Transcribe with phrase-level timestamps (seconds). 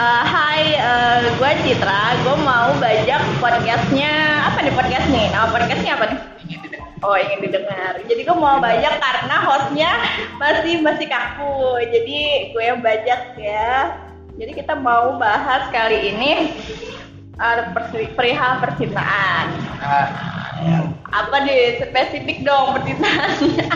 [0.00, 0.80] Eh, hai,
[1.36, 2.16] gue Citra.
[2.24, 5.28] Gue mau bajak podcastnya apa nih podcast nih?
[5.28, 6.20] Nama podcastnya apa nih?
[7.04, 8.00] Oh ingin didengar.
[8.08, 9.92] Jadi gue mau bajak karena hostnya
[10.40, 11.84] masih masih kaku.
[11.92, 13.92] Jadi gue yang bajak ya.
[14.40, 16.56] Jadi kita mau bahas kali ini
[17.36, 17.68] uh,
[18.16, 19.52] perihal percintaan.
[19.84, 20.08] Ah,
[21.12, 23.68] Apa nih spesifik dong percintaannya?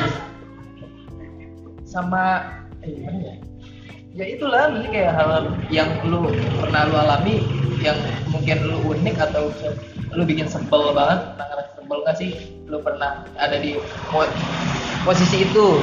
[1.84, 2.48] sama
[2.80, 3.43] eh, gimana ya?
[4.14, 6.30] Ya itulah, mesti kayak hal yang lu
[6.62, 7.42] pernah lu alami
[7.82, 7.98] yang
[8.30, 9.50] mungkin lu unik atau
[10.14, 12.30] lu bikin sebel banget, pernah ngerasa sebel gak sih?
[12.70, 13.74] Lu pernah ada di
[15.02, 15.82] posisi itu?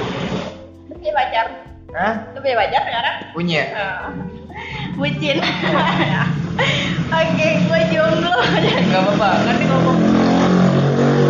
[0.87, 1.45] Lu punya pacar?
[1.91, 2.13] Hah?
[2.31, 3.15] Lu punya pacar sekarang?
[3.35, 3.63] Punya?
[3.75, 4.07] Ah.
[4.95, 5.37] Bucin.
[7.19, 8.31] Oke, gue jomblo.
[8.95, 9.99] Gak apa-apa, ini ngomong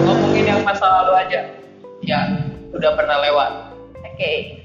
[0.06, 1.50] ngomongin yang masa lalu aja
[2.06, 2.46] yang
[2.78, 3.74] udah pernah lewat.
[4.06, 4.62] Oke.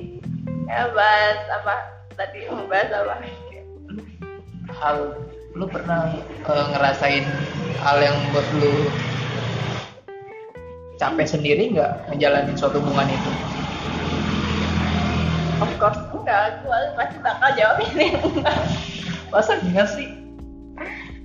[0.69, 1.96] Ya bahas apa?
[2.17, 3.21] Tadi mau bahas apa?
[4.73, 4.97] Hal
[5.53, 6.09] lu pernah
[6.49, 7.29] eh, ngerasain
[7.85, 8.89] hal yang buat lu
[10.97, 13.31] capek sendiri nggak ngejalanin suatu hubungan itu?
[15.61, 16.65] Of course enggak.
[16.65, 18.17] Gue pasti bakal jawab ini.
[19.33, 20.09] Masa enggak sih?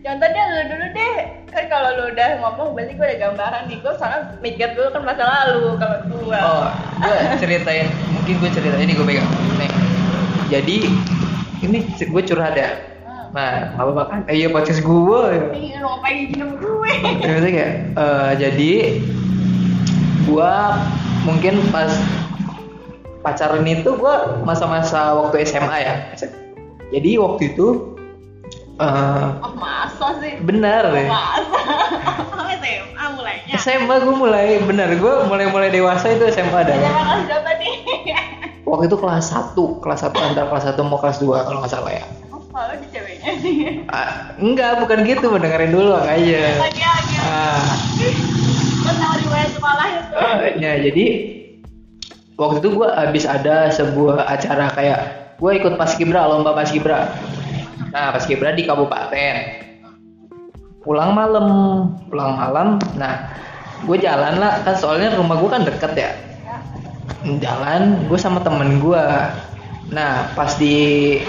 [0.04, 1.16] Contohnya lu dulu deh.
[1.56, 3.80] Kan kalau lu udah ngomong berarti gue ada gambaran nih.
[3.80, 6.40] Gue soalnya mikir dulu kan masa lalu kalau gue.
[6.40, 6.68] Oh,
[7.00, 9.30] gue ceritain, mungkin gue ceritain ini gue pegang.
[9.56, 9.72] Nih,
[10.52, 10.76] jadi
[11.64, 12.70] ini gue curhat ya.
[13.32, 14.20] Nah, nggak apa-apa kan?
[14.28, 15.24] Eh, iya podcast gue.
[15.56, 16.92] Ini lu ngapain gini gue?
[17.24, 18.72] Ya, maksudnya kayak, eh, jadi
[20.28, 20.54] gue
[21.24, 21.96] mungkin pas
[23.22, 25.96] pacaran itu gue masa-masa waktu SMA ya.
[26.92, 27.96] Jadi waktu itu
[28.82, 30.42] eh Oh, masa sih?
[30.44, 31.08] benar deh.
[31.08, 32.52] Masa?
[32.60, 33.54] SMA mulainya.
[33.56, 36.74] SMA gue mulai benar gue mulai-mulai dewasa itu SMA ada.
[36.74, 37.71] SMA kelas berapa nih?
[38.82, 41.94] Waktu itu kelas 1, kelas 1 antara kelas 1 mau kelas 2 kalau nggak salah
[41.94, 42.02] ya.
[42.34, 43.56] Oh, selalu di ceweknya sih.
[43.94, 46.10] Ah, enggak, bukan gitu, mendengarin dulu aja.
[46.18, 47.16] Lagi lagi.
[47.22, 47.62] Ah,
[48.82, 50.16] Gue tahu riwayat sekolah itu.
[50.66, 51.06] ya jadi
[52.42, 55.00] waktu itu gue habis ada sebuah acara kayak
[55.38, 57.14] gue ikut paskibra lomba paskibra.
[57.94, 59.36] Nah paskibra di kabupaten.
[60.82, 61.46] Pulang malam,
[62.10, 62.82] pulang malam.
[62.98, 63.30] Nah
[63.86, 66.31] gue jalan lah kan soalnya rumah gue kan deket ya.
[67.24, 69.06] Jalan gue sama temen gue.
[69.92, 71.20] Nah pas di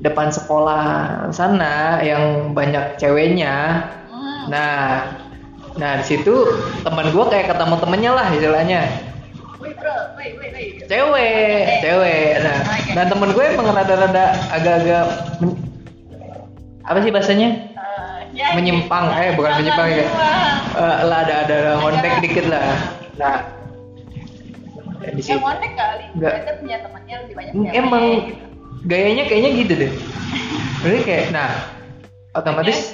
[0.00, 0.84] depan sekolah
[1.32, 4.46] sana yang banyak ceweknya Hmm.
[4.46, 4.80] Nah,
[5.74, 6.46] nah di situ
[6.84, 8.82] teman gue kayak ketemu temennya lah istilahnya.
[10.84, 12.30] Cewek, cewek.
[12.44, 12.58] Nah,
[12.92, 15.04] dan temen gue emang rada-rada agak-agak
[15.40, 15.58] men-
[16.84, 17.48] apa sih bahasanya?
[17.72, 20.04] Eh, ya, Menyimpang, eh bukan menyimpang ya.
[20.76, 22.76] Eh, lah ada ada ngondek dikit lah.
[23.16, 23.34] Nah,
[25.04, 26.04] dan di situ ngondek kali.
[26.16, 26.32] Enggak.
[26.42, 28.44] Kita punya temannya lebih banyak emang gitu.
[28.88, 29.92] gayanya kayaknya gitu deh.
[30.84, 31.50] Jadi kayak, nah
[32.36, 32.92] otomatis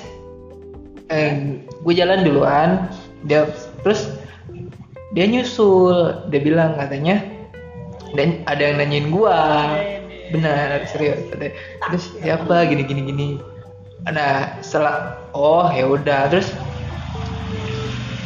[1.11, 2.87] eh, gue jalan duluan,
[3.27, 3.51] dia
[3.83, 4.11] terus
[5.17, 7.19] dia nyusul, dia bilang katanya
[8.15, 9.75] dan ada yang nanyain gua,
[10.35, 11.19] benar serius.
[11.31, 13.29] Terus siapa gini gini gini.
[14.07, 16.51] Nah setelah oh ya udah terus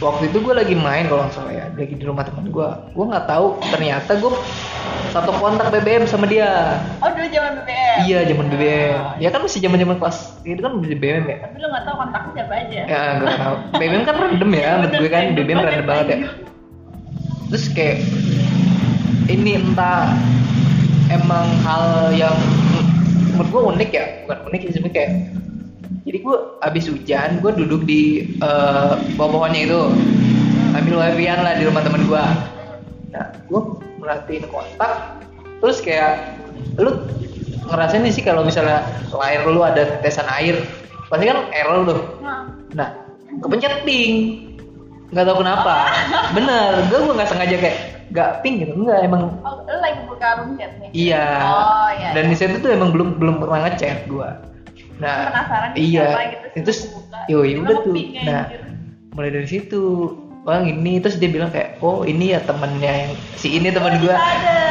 [0.05, 3.05] waktu itu gue lagi main kalau nggak salah ya lagi di rumah teman gue gue
[3.09, 4.33] nggak tahu ternyata gue
[5.15, 6.83] satu kontak BBM sama dia.
[6.99, 7.97] Oh dulu zaman BBM.
[8.05, 11.37] iya zaman BBM ya kan masih zaman zaman kelas itu kan BBM ya?
[11.49, 12.81] Tapi lu nggak tahu kontaknya siapa aja.
[12.85, 13.57] ya gue nggak tahu.
[13.81, 15.23] BBM kan random ya menurut gue kan.
[15.33, 16.19] BBM random banget ya.
[17.49, 17.99] terus kayak
[19.31, 20.11] ini entah
[21.09, 22.37] emang hal yang
[23.33, 24.07] menurut gue unik ya.
[24.27, 25.11] Bukan unik sih kayak
[26.05, 29.81] jadi gue abis hujan gue duduk di eh, bawah pohonnya itu
[30.77, 32.25] ambil wifi-an lah di rumah teman gue
[33.15, 33.61] nah gue
[34.01, 34.93] merhatiin kontak
[35.65, 36.37] terus kayak
[36.77, 36.93] lu
[37.65, 38.85] ngerasain sih kalau misalnya
[39.17, 40.61] layar lu ada tetesan air
[41.09, 42.01] pasti kan error tuh
[42.75, 42.89] Nah,
[43.39, 44.15] kepencet pink.
[45.15, 45.77] Nggak tahu kenapa.
[46.37, 47.79] Bener, gue gue nggak sengaja kayak
[48.11, 48.73] nggak pink gitu.
[48.75, 50.91] Enggak, emang oh, lu lagi buka room chat nih.
[50.91, 51.27] iya.
[51.47, 52.11] Oh iya.
[52.19, 52.31] Dan iya.
[52.35, 54.29] di situ tuh emang belum belum pernah ngechat gue.
[55.03, 56.07] Nah, penasaran nih iya.
[56.07, 57.19] siapa gitu buka.
[57.27, 57.95] yo ya udah tuh.
[58.23, 58.61] Nah, anjir.
[59.15, 59.83] mulai dari situ.
[60.45, 64.01] Wah ini terus dia bilang kayak oh ini ya temennya yang si ini teman Oh,
[64.05, 64.13] gue.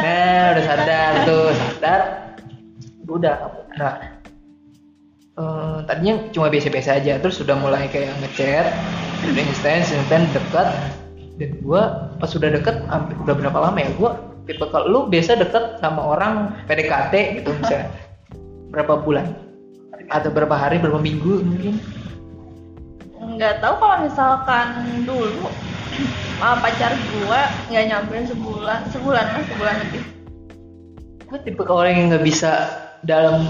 [0.05, 2.01] Nah udah sadar tuh sadar.
[3.09, 3.35] Udah.
[3.81, 3.93] Nah
[5.37, 8.69] eh, tadinya cuma biasa-biasa aja terus sudah mulai kayak ngechat
[9.23, 10.67] udah intens intens dekat
[11.41, 14.11] dan gua pas sudah deket hampir udah berapa lama ya gua
[14.45, 17.89] tipe kalau lu biasa deket sama orang PDKT gitu misalnya
[18.75, 19.42] berapa bulan
[20.13, 21.81] atau berapa hari berapa minggu mungkin?
[23.18, 24.68] Nggak tahu kalau misalkan
[25.10, 25.50] dulu
[26.38, 30.04] sama pacar gua nggak nyampe sebulan sebulan lah sebulan lebih.
[31.25, 32.51] Gue tipe orang yang nggak bisa
[33.04, 33.50] dalam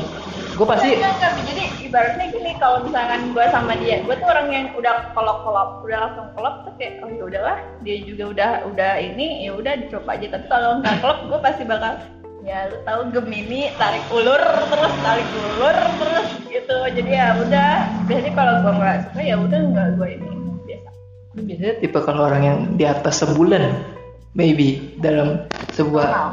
[0.54, 4.50] gue pasti Enggak, enggak, jadi ibaratnya gini kalau misalkan gue sama dia gue tuh orang
[4.50, 8.92] yang udah kolok-kolok udah langsung kolok tuh kayak oh ya udahlah dia juga udah udah
[8.98, 10.28] ini ya udah dicoba aja.
[10.38, 11.94] Tapi kalau nggak kolok gue pasti bakal
[12.44, 16.78] ya lu tahu gemini tarik ulur terus tarik ulur terus gitu.
[16.92, 17.72] Jadi ya udah.
[18.06, 20.28] Biasanya kalau gue nggak suka ya udah nggak gue ini.
[20.64, 20.90] Biasa.
[21.40, 23.64] Biasanya tipe kalau orang yang di atas sebulan
[24.34, 26.32] maybe dalam sebuah Normal.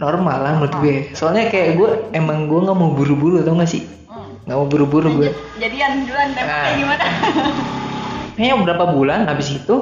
[0.00, 0.96] normal lah menurut gue.
[1.12, 3.84] Soalnya kayak gue emang gue nggak mau buru-buru tau gak sih?
[4.08, 4.32] Hmm.
[4.48, 5.30] nggak mau buru-buru gue
[5.60, 6.62] jadian duluan tembak Nah.
[6.64, 7.04] kayak gimana?
[8.40, 9.76] Kayaknya beberapa bulan habis itu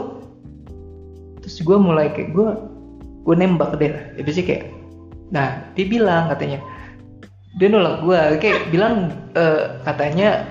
[1.39, 2.49] terus gue mulai kayak gue
[3.23, 4.67] gue nembak deh habis sih kayak
[5.29, 6.59] nah dia bilang katanya
[7.55, 10.47] dia nolak gue kayak bilang eh, katanya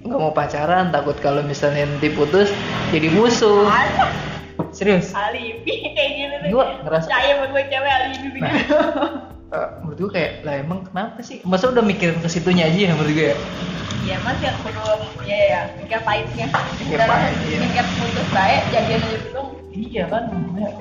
[0.00, 2.54] nggak mau pacaran takut kalau misalnya nanti putus
[2.88, 3.66] jadi musuh.
[4.70, 5.10] Serius?
[5.10, 8.50] Alibi kayak gitu Gua ngerasa- percaya sama gue cewek alibi Nah.
[8.52, 8.76] begitu
[9.46, 11.38] Eh, menurut gue kayak lah emang kenapa sih?
[11.42, 13.36] Masa udah mikir ke situnya aja ya menurut gue ya?
[14.04, 15.60] Ya mas yang belum ya ya.
[15.76, 16.46] Mikir pahitnya.
[16.76, 17.58] Mikir pahit, iya.
[17.60, 20.22] mikir putus baik jadian aja belum iya kan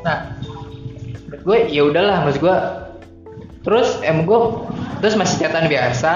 [0.01, 0.17] nah
[1.25, 2.55] menurut gue ya udahlah maksud gue
[3.65, 4.39] terus emang gue
[5.01, 6.13] terus masih catatan biasa.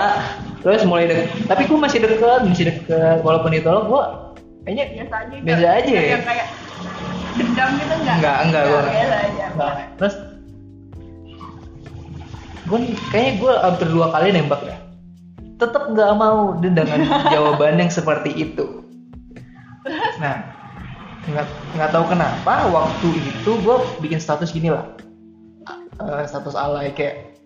[0.59, 3.23] Terus mulai dek tapi gue masih deket masih deket.
[3.23, 4.03] Walaupun ditolak gue
[4.63, 6.03] kayaknya biasa aja Biasa aja ya?
[6.13, 6.47] yang kayak
[7.33, 8.83] dendam gitu enggak Enggak, enggak, enggak.
[8.91, 9.45] biasa aja.
[9.55, 10.15] Nah, terus
[12.69, 12.79] gue
[13.09, 14.77] kayaknya gue hampir dua kali nembak ya.
[15.57, 16.85] Tetap nggak mau dengan
[17.33, 18.83] jawaban yang seperti itu.
[20.21, 20.43] Nah
[21.23, 21.45] nggak
[21.77, 24.85] nggak tahu kenapa waktu itu gue bikin status gini lah.
[25.99, 27.38] Eh, status alay kayak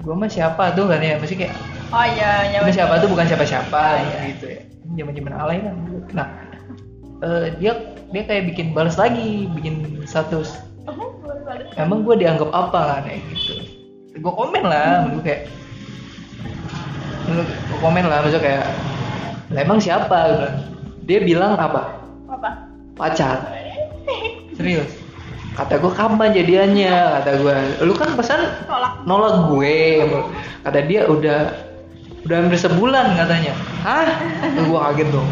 [0.00, 1.20] gue mah siapa tuh kan ya?
[1.20, 1.54] Masih kayak
[1.92, 4.18] oh iya Ini siapa tuh bukan siapa-siapa Iya.
[4.32, 4.62] gitu ya.
[4.96, 5.74] Zaman zaman alay kan.
[6.16, 6.26] Nah
[7.20, 7.72] eh, dia
[8.08, 10.56] dia kayak bikin balas lagi bikin status.
[11.76, 13.54] Emang gue dianggap apa kan kayak gitu.
[14.18, 15.42] Gue komen lah gue kayak
[17.28, 18.64] gue komen lah maksudnya kayak
[19.52, 20.18] "Lah, emang siapa?
[21.04, 22.00] Dia bilang apa?
[22.28, 22.50] Apa?
[22.96, 23.44] Pacar.
[24.56, 25.01] Serius
[25.52, 30.00] kata gue kapan jadiannya kata gue lu kan pesan tolak nolak gue.
[30.62, 31.40] Kata dia udah
[32.22, 33.52] udah hampir sebulan katanya.
[33.82, 34.08] Hah?
[34.54, 35.28] Gue kaget dong.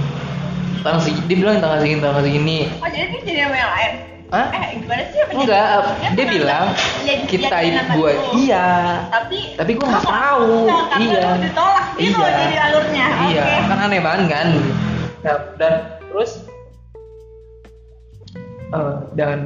[0.80, 2.58] Tanggal segini dia bilang tanggal segini tanggal segini.
[2.78, 3.92] Oh jadi dia jadi sama yang lain?
[4.30, 4.46] Hah?
[4.54, 5.18] eh gimana sih?
[5.18, 5.66] Apa enggak
[6.14, 6.66] dia kan bilang
[7.02, 8.68] jadi- kita sama gue iya.
[9.08, 10.48] Tapi tapi gue nggak tahu.
[11.00, 11.24] iya.
[11.40, 11.86] ditolak.
[11.96, 12.30] Gitu Iya.
[12.38, 13.06] jadi alurnya.
[13.26, 13.66] Iya oke.
[13.66, 14.46] kan aneh banget kan?
[15.20, 15.74] Nah, dan
[16.06, 16.30] terus
[18.70, 19.38] eh, dan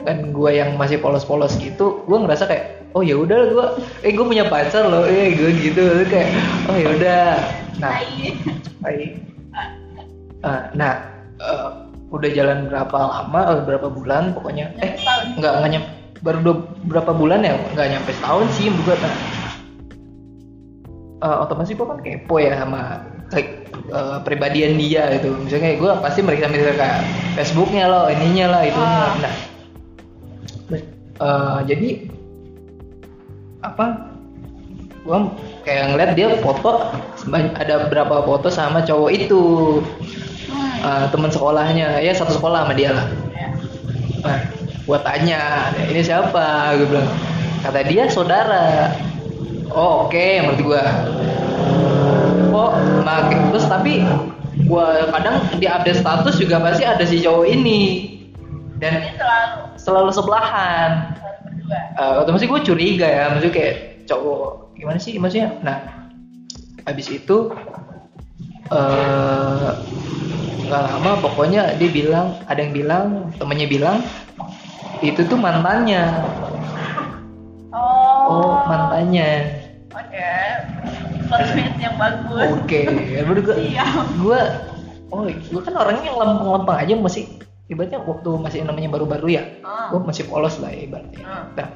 [0.00, 3.66] dengan gue yang masih polos-polos gitu gue ngerasa kayak oh ya udah gue
[4.08, 5.04] eh gue punya pacar loh.
[5.04, 6.32] Eh gue gitu kayak
[6.72, 7.24] oh ya udah.
[7.76, 8.32] Nah Tai.
[8.80, 9.12] baik
[10.46, 10.94] Eh, nah
[11.36, 11.68] eh,
[12.08, 14.72] udah jalan berapa lama eh, berapa bulan pokoknya?
[14.80, 14.96] Eh
[15.36, 15.90] nggak nggak nyampe
[16.24, 16.56] baru dua,
[16.88, 17.60] berapa bulan ya?
[17.76, 19.14] Nggak nyampe setahun sih gue nah
[21.20, 25.36] eh, otomatis gue kan kepo ya sama kayak eh, pribadian dia gitu.
[25.36, 26.98] Misalnya kayak gue pasti meriksa meriksa kayak
[27.36, 28.88] Facebooknya loh ininya lah itunya.
[29.04, 29.12] Ah.
[29.20, 29.34] nah
[31.20, 31.88] eh, jadi
[33.64, 34.14] apa
[35.06, 35.18] gue
[35.66, 36.92] kayak ngeliat dia foto
[37.34, 39.44] ada berapa foto sama cowok itu.
[40.86, 43.06] Eh, teman sekolahnya ya satu sekolah sama dia lah.
[44.22, 44.38] Nah,
[44.86, 46.78] gua tanya, ini siapa?
[46.78, 47.10] Gue bilang,
[47.66, 48.94] kata dia saudara.
[49.74, 50.84] Oh, oke, menurut gua.
[52.54, 52.70] Oh,
[53.02, 54.06] make terus tapi
[54.70, 57.80] gua kadang di update status juga pasti ada si cowok ini.
[58.78, 61.14] Dan Ini selalu selalu sebelahan.
[61.70, 63.76] Eh, otomatis gue curiga ya, maksudnya kayak
[64.10, 65.54] cowok gimana sih maksudnya?
[65.62, 66.10] Nah,
[66.82, 67.54] habis itu
[68.66, 69.70] eh
[70.66, 74.02] nggak lama pokoknya dia bilang ada yang bilang temennya bilang
[74.98, 76.02] itu tuh mantannya.
[77.70, 78.26] Oh.
[78.26, 79.62] Oh mantannya.
[79.94, 80.34] Oke.
[81.30, 82.50] Sosmed yang bagus.
[82.58, 82.90] Oke
[83.22, 83.56] menurut gue
[84.18, 84.40] gue
[85.14, 87.24] oh gue kan orangnya yang lempeng-lempeng aja masih
[87.66, 89.90] ibaratnya waktu masih namanya baru-baru ya Ah.
[89.90, 91.22] gue masih polos lah ya ibaratnya.
[91.26, 91.44] Ah.
[91.54, 91.68] nah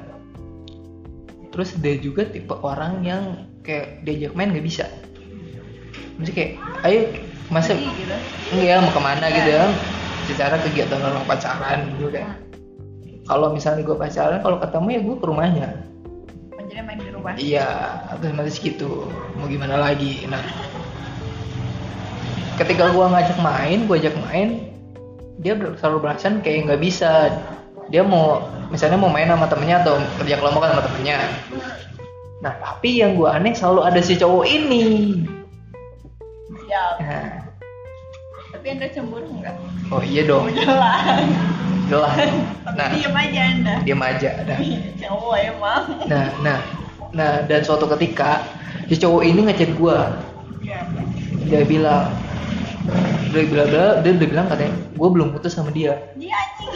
[1.51, 3.23] terus dia juga tipe orang yang
[3.61, 4.87] kayak diajak main nggak bisa.
[6.15, 6.51] Mesti kayak
[6.87, 7.11] ayo
[7.51, 8.15] masa Jadi gitu.
[8.55, 9.35] Enggak mau ke mana Iya.
[9.35, 9.65] gitu ya.
[10.31, 12.39] Secara kegiatan orang pacaran gitu kan.
[13.27, 15.67] Kalau misalnya gue pacaran kalau ketemu ya gue ke rumahnya.
[16.55, 17.33] Menjadi main di rumah.
[17.35, 17.67] Iya
[18.15, 20.23] otomatis gitu mau gimana lagi?
[20.31, 20.39] Nah
[22.55, 24.70] ketika gue ngajak main gue ajak main
[25.41, 27.33] dia selalu beralasan kayak nggak bisa.
[27.89, 31.17] Dia mau misalnya mau main sama temennya atau kerja kelompok sama temennya.
[32.45, 34.85] Nah tapi yang gue aneh selalu ada si cowok ini.
[36.51, 37.51] Siap nah,
[38.53, 39.55] tapi anda cemburu nggak?
[39.91, 40.47] Oh iya dong.
[40.53, 41.25] Jelas.
[41.89, 42.15] Jelas.
[42.77, 42.89] Nah.
[42.95, 43.75] diem aja anda.
[43.83, 44.29] Diam aja.
[44.45, 44.59] Nah.
[45.01, 45.83] Cowok emang.
[46.07, 46.59] Nah nah
[47.11, 48.45] nah dan suatu ketika
[48.87, 50.15] si cowok ini ngechat gua.
[50.61, 50.85] Iya.
[51.49, 52.13] dia bilang
[53.31, 56.69] dia bilang dia, dia bilang katanya gue belum putus sama dia Dia anjing.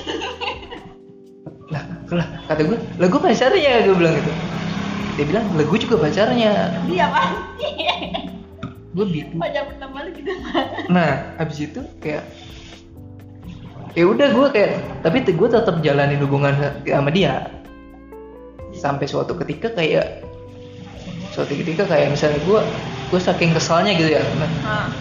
[1.73, 4.31] lah lah kata gue lah gue pacarnya gue bilang gitu
[5.15, 6.51] dia bilang lah gue juga pacarnya
[6.87, 7.67] Dia pasti.
[8.95, 10.31] gue gitu Pacar pertama lu gitu.
[10.87, 12.23] nah habis itu kayak
[13.91, 17.47] ya udah gue kayak tapi gue tetap jalanin hubungan sama dia
[18.71, 20.23] sampai suatu ketika kayak
[21.31, 22.61] suatu ketika kayak misalnya gue
[23.07, 24.23] gue saking kesalnya gitu ya
[24.63, 24.91] Nah,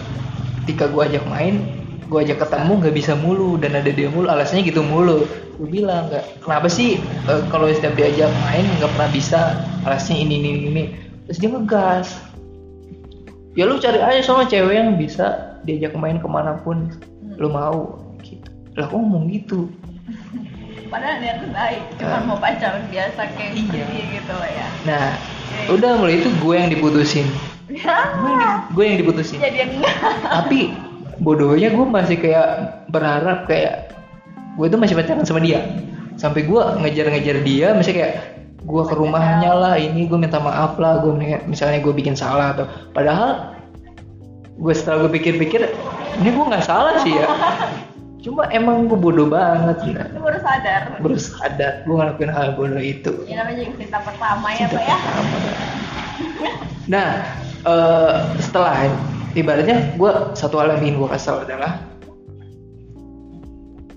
[0.65, 1.61] ketika gue ajak main
[2.05, 3.57] gue ajak ketemu nggak bisa mulu.
[3.57, 5.25] Dan ada dia mulu alasannya gitu mulu.
[5.57, 9.41] Gue bilang nggak kenapa sih eh, kalau setiap diajak main nggak pernah bisa?
[9.85, 10.83] Alasannya ini ini ini
[11.25, 12.07] terus dia ngegas.
[13.55, 16.91] Ya lu cari aja sama cewek yang bisa diajak main ke mana pun
[17.37, 17.97] lu mau.
[18.21, 18.49] Gitu.
[18.75, 19.65] Lah ngomong gitu?
[20.91, 21.81] Padahal niatnya baik.
[21.97, 22.21] Cuma Ah.
[22.21, 23.85] mau pacaran biasa kayak Iya.
[24.13, 24.67] gitu loh ya.
[24.85, 25.17] nah
[25.65, 27.25] udah mulai itu gue yang diputusin
[27.75, 28.63] Ya.
[28.67, 29.95] gue yang diputusin Jadian enggak.
[30.25, 30.71] tapi
[31.17, 32.47] bodohnya gue masih kayak
[32.87, 33.91] berharap kayak
[34.55, 35.59] gue tuh masih pacaran sama dia
[36.15, 38.13] sampai gue ngejar-ngejar dia masih kayak
[38.61, 41.11] gue ke rumahnya lah ini gue minta maaf lah gue
[41.43, 43.51] misalnya gue bikin salah atau padahal
[44.55, 45.67] gue setelah gue pikir-pikir
[46.17, 47.27] ini gue nggak salah sih ya
[48.19, 50.81] cuma emang gue bodoh banget sih Lu baru sadar.
[50.97, 54.81] baru sadar gue ngelakuin hal bodoh itu Ya namanya juga cinta pertama ya, Cinta Pak
[54.81, 54.97] ya.
[54.97, 55.37] pertama.
[56.85, 57.09] Nah,
[57.65, 58.87] eh, setelah
[59.35, 61.81] ibaratnya gue satu hal yang ingin gue kasih adalah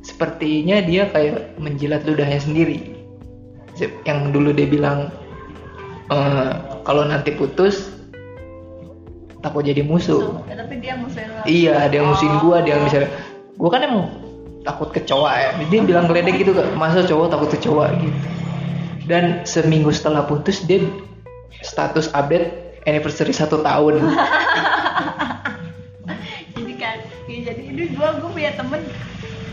[0.02, 2.96] sepertinya dia kayak menjilat ludahnya sendiri.
[3.78, 5.12] Yang dulu dia bilang
[6.10, 7.94] eh, kalau nanti putus
[9.38, 10.42] takut jadi musuh.
[10.50, 11.42] Ya, tapi dia musuhin lo.
[11.46, 13.10] Iya, ada yang musuhin gue, ada yang misalnya
[13.54, 14.04] gue kan emang
[14.66, 15.50] takut kecoa ya.
[15.70, 18.18] Dia bilang geledek gitu, masa cowok takut kecoa gitu.
[19.08, 20.84] Dan seminggu setelah putus dia
[21.64, 24.00] status update anniversary satu tahun.
[26.56, 26.96] jadi kan
[27.28, 28.80] ya jadi ini gua gua punya temen.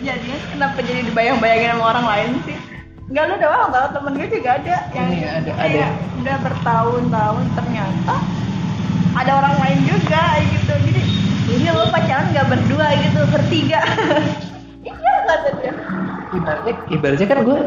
[0.06, 2.58] Jadinya kenapa jadi dibayang-bayangin sama orang lain sih?
[3.06, 5.88] Enggak lu doang tau temen gue juga ada yang Iya, ada, kayak ada.
[6.18, 8.16] udah bertahun-tahun ternyata
[9.14, 10.74] ada orang lain juga gitu.
[10.90, 11.02] Jadi
[11.54, 13.82] ini lo pacaran nggak berdua gitu bertiga.
[14.86, 14.94] Iya
[15.26, 15.74] kata dia.
[16.30, 17.60] Ibaratnya, ibaratnya kan gue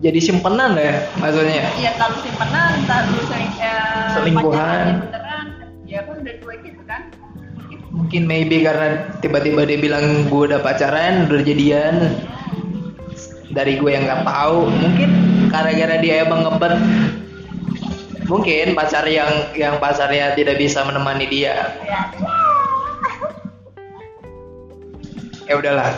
[0.00, 1.64] jadi simpenan lah ya maksudnya.
[1.76, 4.56] iya kalau simpenan ntar lu sering eh, Selingkuhan.
[4.56, 5.46] pacaran beneran
[5.84, 7.02] ya kan udah dua gitu kan
[7.90, 12.22] Mungkin maybe karena tiba-tiba dia bilang gue udah pacaran, udah jadian
[13.50, 14.70] dari gue yang nggak tahu.
[14.70, 15.10] Mungkin
[15.50, 16.78] gara-gara dia emang ngebet
[18.30, 22.00] mungkin pacar yang yang pacarnya tidak bisa menemani dia ya
[25.50, 25.90] ya udahlah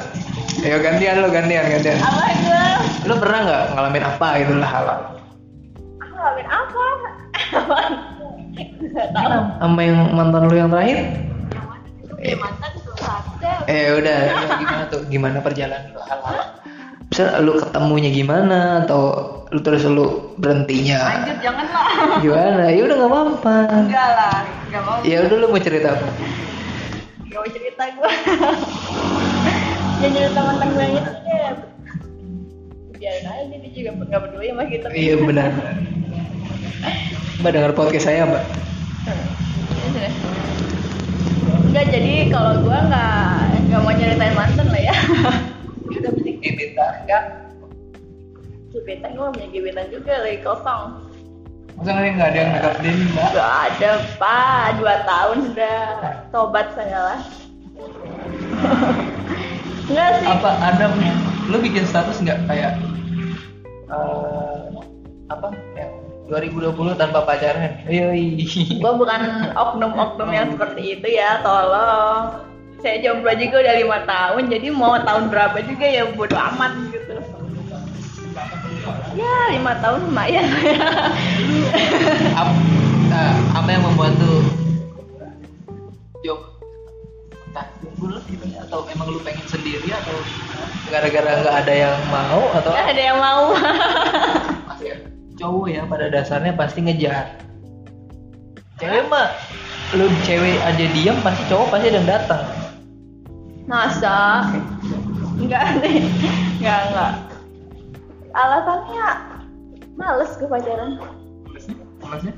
[0.61, 1.97] ayo gantian lo gantian gantian.
[1.97, 2.64] Apa gue
[3.09, 5.16] lo pernah nggak ngalamin apa gitu lah hal aku
[6.12, 6.85] ngalamin apa?
[8.82, 9.40] Nggak tahu.
[9.59, 10.99] Sama yang mantan lo yang terakhir?
[12.12, 12.71] Punya mantan
[13.66, 14.21] eh udah.
[14.23, 15.00] Ya, gimana tuh?
[15.11, 16.62] Gimana perjalanan lo hal-hal
[17.12, 21.12] bisa lu ketemunya gimana atau lu terus lu berhentinya?
[21.12, 22.64] Lanjut jangan lah gimana?
[22.73, 23.56] Ya udah nggak apa-apa.
[23.85, 24.37] Enggak lah.
[24.64, 24.97] Enggak mau.
[25.04, 26.09] Ya udah lu mau cerita apa?
[27.21, 28.11] Enggak mau cerita gue
[30.02, 31.54] jangan cerita mantan gue yang itu deh
[32.99, 34.87] biarin aja dia juga nggak peduli sama kita.
[34.94, 35.50] Iya benar.
[37.42, 38.42] Mbak dengar podcast saya mbak.
[41.71, 43.35] Enggak jadi kalau gue nggak
[43.71, 44.97] nggak mau ceritain mantan lah ya.
[45.90, 47.25] Kita punya gebetan kan
[48.75, 50.87] gebetan gue punya gebetan juga lagi kosong.
[51.78, 53.28] Masa nggak ada yang deketin mbak?
[53.35, 55.82] Gak ada pak, dua tahun sudah.
[56.35, 57.21] Tobat saya lah.
[59.91, 60.87] Enggak sih, apa ada
[61.51, 62.79] lu bikin status nggak kayak
[63.91, 64.61] eh,
[65.27, 65.91] apa yang
[66.31, 68.47] 2020 tanpa pacaran yoi
[68.79, 72.47] gue bukan oknum-oknum yang seperti itu ya, tolong.
[72.83, 77.15] Saya jomblo juga udah lima tahun, jadi mau tahun berapa juga ya bodo amat gitu.
[79.15, 80.79] Ya lima tahun lumayan ya.
[82.35, 82.59] Ap-
[83.07, 84.43] nah, apa yang membuat tuh
[86.27, 86.51] jom
[87.52, 90.16] jomblo gitu ya, atau emang lu pengen sendiri atau
[90.88, 93.44] gara-gara nggak ada yang mau atau Gak ada yang mau.
[94.82, 94.99] Ya,
[95.38, 97.38] cowok ya pada dasarnya pasti ngejar
[98.82, 99.30] cewek mah
[99.94, 102.42] lu cewek aja diam pasti cowok pasti ada yang datang
[103.62, 104.50] Masa?
[105.38, 106.02] Enggak nih,
[106.59, 107.12] enggak enggak.
[108.35, 109.06] Alasannya
[109.94, 110.99] males gue pacaran.
[112.02, 112.35] maksudnya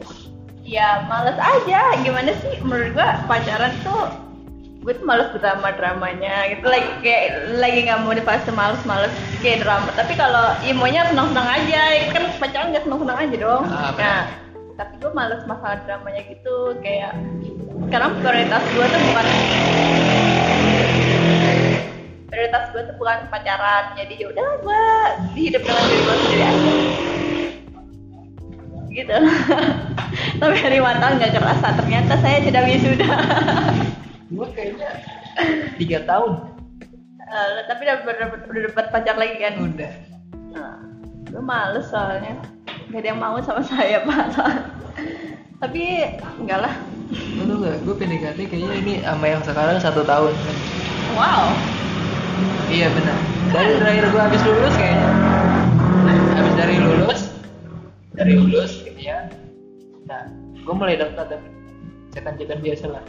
[0.65, 4.09] Ya males aja, gimana sih menurut gua pacaran tuh
[4.85, 6.69] gue tuh males drama dramanya gitu.
[6.69, 9.89] Lagi kayak lagi nggak mau di fase males-males kayak drama.
[9.97, 11.81] Tapi kalau imonya senang-senang aja.
[12.13, 13.65] Kan pacaran nggak senang-senang aja dong.
[13.65, 13.97] Ah, benar.
[13.97, 14.23] nah
[14.75, 16.77] tapi gue males masalah dramanya gitu.
[16.85, 17.17] Kayak
[17.89, 19.27] sekarang prioritas gue tuh bukan
[22.29, 23.85] prioritas gue tuh bukan pacaran.
[23.97, 24.85] Jadi yaudah gue
[25.33, 26.73] hidup dengan diri gue sendiri aja.
[28.93, 29.17] Gitu.
[30.45, 31.73] Tapi dari mata nggak kerasa.
[31.73, 33.13] Ternyata saya sudah wisuda
[34.35, 34.91] gue kayaknya
[35.81, 36.33] tiga tahun.
[37.25, 39.55] Eh, tapi udah, udah, udah dapat pacar lagi kan?
[39.59, 39.93] Udah.
[40.55, 40.77] Nah,
[41.31, 42.39] gue males soalnya.
[42.93, 44.39] Gak ada yang mau sama saya pak.
[45.63, 45.83] Tapi
[46.39, 46.75] enggak lah.
[47.43, 50.35] Lu gak gue PDKT kayaknya ini sama yang sekarang satu tahun.
[51.17, 51.57] Wow.
[52.69, 53.17] Iya benar.
[53.55, 55.11] Dari terakhir gue habis lulus kayaknya.
[56.37, 57.21] Habis dari lulus
[58.15, 59.27] dari lulus gitu ya.
[60.07, 61.43] Nah gue mulai daftar dan
[62.15, 63.03] cekan-cekan biasa lah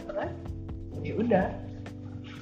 [1.06, 1.46] ya udah.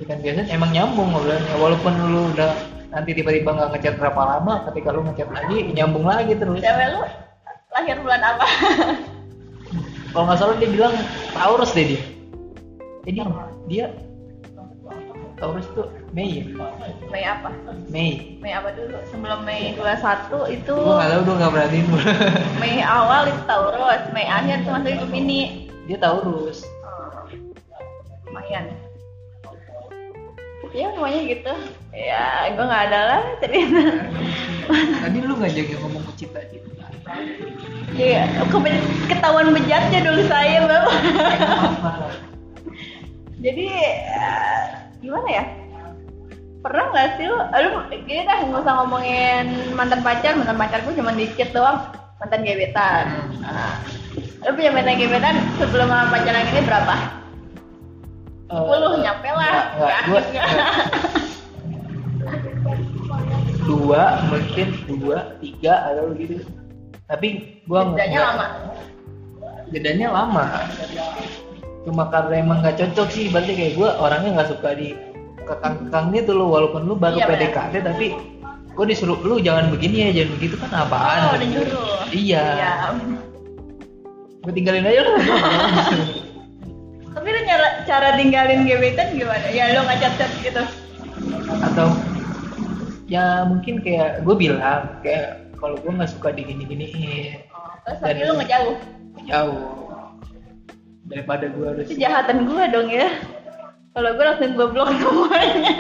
[0.01, 1.55] Cekan biasa emang nyambung ngobrolnya.
[1.61, 2.53] Walaupun lu udah
[2.91, 6.65] nanti tiba-tiba nggak ngechat berapa lama ketika lu ngechat lagi nyambung lagi terus.
[6.65, 7.01] Cewek lu
[7.75, 8.47] lahir bulan apa?
[10.15, 10.95] Kalau nggak salah dia bilang
[11.35, 12.03] Taurus deh dia.
[13.05, 13.19] Jadi
[13.69, 13.87] dia
[15.35, 16.45] Taurus tuh Mei ya?
[17.11, 17.51] Mei apa?
[17.91, 18.39] Mei.
[18.39, 18.97] Mei apa dulu?
[19.11, 21.87] Sebelum Mei 21 itu gue nggak tahu gue nggak beraniin
[22.63, 25.41] Mei awal itu Taurus Mei akhir itu masuk Gemini.
[25.85, 26.65] Dia Taurus
[28.45, 28.67] lumayan
[30.75, 31.53] ya semuanya gitu
[31.95, 33.83] ya gue nggak ada lah cerita
[35.01, 36.69] tadi lu ngajak yang ngomong ke Cita gitu
[37.95, 40.99] Iya, kebe- ketahuan bejatnya dulu saya bapak.
[40.99, 41.93] apa
[43.39, 44.63] Jadi eh,
[44.99, 45.45] gimana ya?
[46.59, 47.39] Pernah nggak sih lu?
[47.39, 47.71] Lu
[48.03, 49.47] gini dah nggak usah ngomongin
[49.79, 51.87] mantan pacar, mantan pacarku cuma dikit doang.
[52.19, 53.05] Mantan gebetan.
[53.47, 53.79] Nah,
[54.43, 57.24] lu punya mantan gebetan sebelum pacaran ini berapa?
[58.57, 59.51] 10 nyampe lah.
[59.75, 60.25] Enggak.
[63.65, 66.37] dua mungkin dua tiga atau gitu
[67.07, 67.29] tapi
[67.65, 68.47] gua Bedanya lama.
[69.67, 70.45] bedanya lama
[71.83, 74.93] cuma karena emang nggak cocok sih berarti kayak gua orangnya nggak suka di
[75.45, 77.27] kekang-kekang gitu loh walaupun lu baru Iya.
[77.27, 78.07] PDKT tapi
[78.73, 81.57] gua disuruh lu jangan begini ya jangan begitu kan apaan Oh, iya
[82.13, 82.45] Iya.
[84.41, 85.17] gua tinggalin aja lah
[87.15, 89.47] Tapi lu cara, cara tinggalin gebetan gimana?
[89.55, 90.63] Ya lu nggak chat gitu.
[91.63, 91.89] atau
[93.07, 98.21] ya mungkin kayak gue bilang kayak kalau gue nggak suka digini giniin Oh, terus tapi
[98.27, 98.77] lu ngejauh.
[99.31, 99.63] jauh
[101.07, 103.09] daripada gue harus Itu jahatan gue dong ya.
[103.95, 105.75] Kalau gue langsung gue blok semuanya.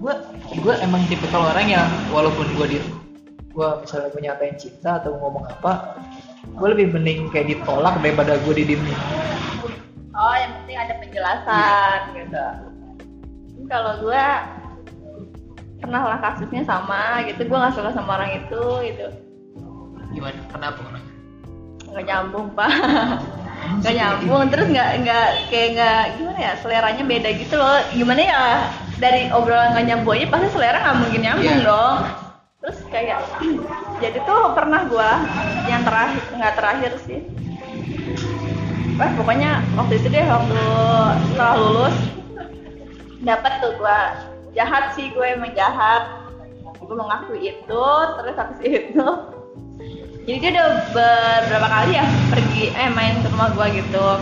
[0.00, 0.14] gue
[0.62, 2.78] gue emang tipe kalau orang yang walaupun gue di
[3.50, 5.98] gue misalnya menyatain cinta atau ngomong apa
[6.46, 8.96] gue lebih mending kayak ditolak daripada gue didiemin
[10.10, 12.44] Oh, yang penting ada penjelasan gitu.
[13.66, 14.24] Kalau gue
[15.78, 19.06] pernah lah kasusnya sama gitu, gue nggak suka sama orang itu, itu
[20.10, 21.04] gimana kenapa orang
[21.86, 22.70] nggak nyambung pak,
[23.80, 24.42] nggak nyambung.
[24.50, 27.78] Terus nggak nggak kayak nggak gimana ya, seleranya beda gitu loh.
[27.94, 28.42] Gimana ya
[28.98, 31.66] dari obrolan nggak nyambung aja pasti selera nggak mungkin nyambung Iya.
[31.66, 31.96] dong.
[32.60, 33.18] Terus kayak
[34.02, 35.10] jadi tuh pernah gue
[35.64, 37.20] yang terakhir nggak terakhir sih
[39.00, 40.60] Wah, pokoknya waktu itu deh waktu
[41.32, 41.96] setelah lulus
[43.24, 44.28] dapat tuh gua.
[44.52, 46.20] Jahat sih gue emang jahat.
[46.84, 47.84] Gue mengakui itu
[48.20, 49.08] terus habis itu.
[50.28, 54.20] Jadi dia udah beberapa kali ya pergi eh main ke rumah gua gitu.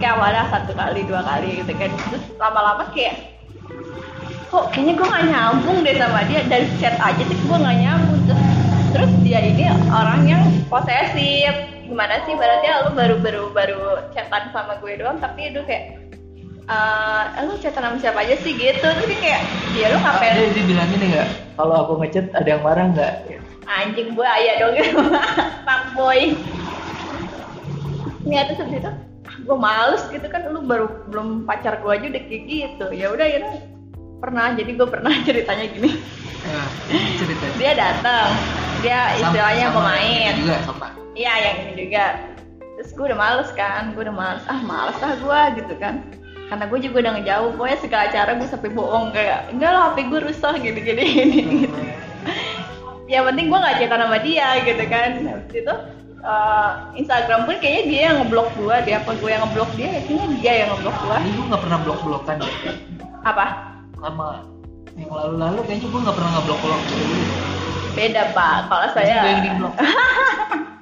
[0.00, 1.92] Kayak awalnya satu kali dua kali gitu kan.
[1.92, 3.36] Terus lama-lama kayak
[4.48, 6.40] kok kayaknya gue nggak nyambung deh sama dia?
[6.48, 8.20] Dari chat aja sih gue nggak nyambung.
[8.24, 8.42] Terus
[8.96, 12.34] terus dia ini orang yang posesif gimana sih?
[12.38, 13.82] Berarti lu baru baru baru
[14.14, 15.98] chatan sama gue doang tapi itu kayak
[16.70, 18.54] eh lu chatan sama siapa aja sih?
[18.54, 18.78] Gitu.
[18.78, 19.42] Terus dia kayak
[19.74, 20.32] dia lu ngapain?
[20.38, 23.14] dia, dia bilang ini nggak kalau aku ngechat ada yang marah nggak?
[23.66, 24.74] Anjing gue ayah dong.
[25.66, 26.38] Pak boy.
[28.22, 28.92] Ternyata seperti itu.
[29.46, 32.86] Gue males gitu kan lu baru belum pacar gue aja udah kayak gitu.
[32.94, 33.38] Ya udah ya
[34.22, 35.98] pernah jadi gue pernah ceritanya gini.
[36.40, 36.68] Nah,
[37.18, 37.44] cerita.
[37.60, 38.30] Dia datang
[38.80, 42.04] dia istilahnya Sama- sama pemain juga sama iya yang ini juga.
[42.80, 44.44] Terus gue udah males kan gue udah males.
[44.48, 46.00] Ah males lah gue gitu kan.
[46.48, 49.12] Karena gue juga udah ngejauh pokoknya segala cara gue sampai bohong.
[49.12, 51.80] Kayak enggak lah HP gue rusak gitu gini gini gitu
[53.10, 55.10] yang penting gue nggak cerita sama dia gitu kan.
[55.26, 55.74] Habis itu
[56.22, 59.88] eh, Instagram pun kayaknya dia yang ngeblok gue dia apa gue yang ngeblok dia?
[60.06, 62.50] Kayaknya dia yang ngeblok gue ini gue nggak pernah blok blokan ya?
[63.26, 63.46] Apa?
[63.98, 64.28] Sama
[64.94, 66.82] yang lalu-lalu kayaknya gue nggak pernah ngeblok blok
[67.90, 68.58] beda pak.
[68.70, 69.74] Kalau saya gue yang di blok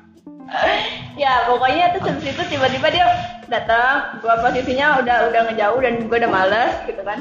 [1.20, 3.04] ya pokoknya tuh habis itu tiba-tiba dia
[3.48, 4.20] datang.
[4.24, 7.20] Gua posisinya udah udah ngejauh dan gua udah males gitu kan.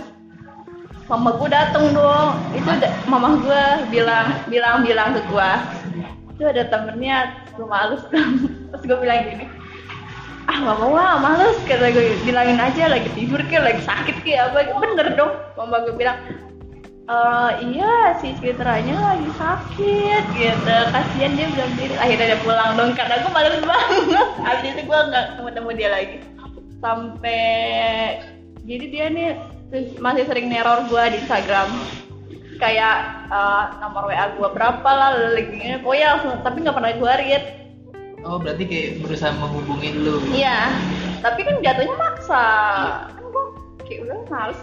[1.07, 2.29] Mama gua dateng dong.
[2.55, 2.71] Itu
[3.07, 5.59] mama gua bilang bilang bilang ke gua.
[6.35, 8.03] Itu ada temennya gua males.
[8.71, 9.47] Terus gua bilang gini
[10.47, 14.55] ah nggak mau ah males kata gue bilangin aja lagi tidur kayak lagi sakit kayak
[14.55, 15.35] apa bener dong.
[15.59, 16.15] Mama gue bilang
[17.07, 20.77] "Eh, iya si Citranya lagi sakit gitu.
[20.91, 21.95] Kasihan dia belum diri.
[21.95, 24.27] Akhirnya dia pulang dong karena gue males banget.
[24.47, 26.17] Habis itu gue nggak ketemu dia lagi.
[26.83, 27.43] Sampai
[28.67, 29.29] jadi dia nih
[30.03, 31.71] masih sering neror gue di Instagram.
[32.59, 32.95] Kayak
[33.31, 37.43] eh, nomor WA gue berapa lah lagi gini pokoknya langsung tapi nggak pernah gue read.
[38.27, 40.19] Oh berarti kayak berusaha menghubungin lu.
[40.35, 40.75] Iya.
[41.23, 42.47] Tapi kan jatuhnya maksa.
[42.83, 42.95] Iya.
[43.15, 43.43] kan gue
[43.87, 44.59] kayak udah males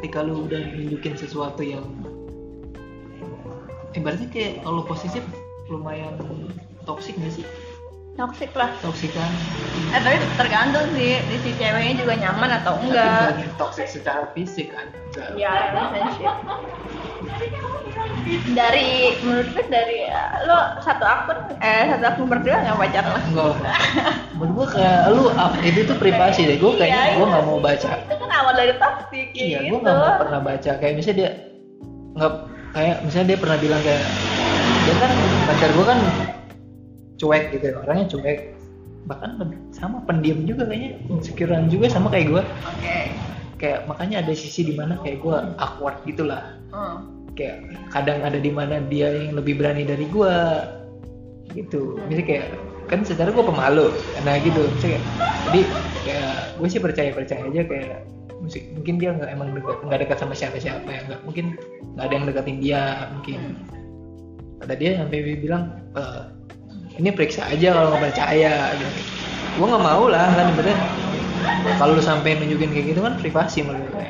[0.00, 1.84] ketika lu udah nunjukin sesuatu yang
[3.92, 5.20] ibaratnya kayak kalau posesif
[5.68, 6.16] lumayan
[6.88, 7.44] toksik gak sih?
[8.16, 8.72] Toxic lah.
[8.80, 9.28] Toksik kan?
[9.92, 13.36] Eh tapi tergantung sih di si ceweknya juga nyaman atau enggak.
[13.36, 15.36] Tapi toksik secara fisik kan Enggak.
[15.36, 16.32] ya relationship
[18.54, 23.22] dari menurut gue dari eh, lo satu akun eh satu akun berdua nggak pacar lah?
[23.28, 23.54] Enggak
[24.40, 26.56] menurut gua kayak lu ah, itu tuh privasi deh.
[26.56, 27.32] Gua kayaknya Iya, gua iya.
[27.36, 27.90] nggak mau baca.
[27.92, 29.70] Itu kan awal dari toxic iya gitu.
[29.76, 30.70] gua nggak mau pernah baca.
[30.80, 31.30] Kayak misalnya dia
[32.16, 32.32] nggak
[32.70, 34.04] kayak misalnya dia pernah bilang kayak
[34.80, 35.10] dia kan
[35.44, 36.00] pacar gua kan
[37.20, 38.38] cuek gitu orangnya cuek.
[39.08, 39.30] Bahkan
[39.76, 42.42] sama pendiam juga kayaknya insecurean juga sama kayak gua.
[42.64, 43.12] Oke.
[43.60, 46.56] Kayak makanya ada sisi di mana kayak gua awkward gitulah.
[46.72, 47.19] Hmm.
[47.34, 47.58] Kayak
[47.90, 50.66] kadang ada di mana dia yang lebih berani dari gua
[51.54, 51.98] gitu.
[52.06, 52.46] Misalnya kayak
[52.90, 53.90] kan secara gua pemalu
[54.22, 54.70] nah gitu.
[54.74, 55.04] Misalnya kayak,
[55.50, 55.60] jadi
[56.00, 57.98] kayak gue sih percaya percaya aja kayak
[58.40, 61.60] musik mungkin dia nggak emang dekat nggak dekat sama siapa siapa ya nggak mungkin
[61.96, 63.40] nggak ada yang deketin dia mungkin.
[64.60, 65.62] Kata dia sampai bilang
[65.96, 66.22] "Eh,
[67.00, 68.92] ini periksa aja kalau nggak percaya gitu.
[69.60, 70.78] Gue nggak mau lah kan ibaratnya
[71.80, 74.06] kalau lu sampai nunjukin kayak gitu kan privasi menurut gue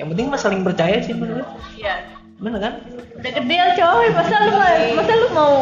[0.00, 2.13] yang penting mah saling percaya sih menurut gue iya
[2.44, 2.74] bener kan?
[3.16, 4.06] Udah gede coy.
[4.12, 4.52] Masa lu
[5.00, 5.56] masa lu mau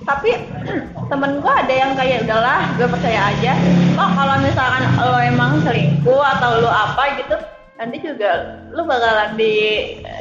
[0.00, 0.32] tapi
[1.12, 3.52] temen gua ada yang kayak udahlah gue percaya aja.
[4.00, 7.36] Oh kalau misalkan lo emang selingkuh atau lo apa gitu
[7.80, 9.56] nanti juga lu bakalan di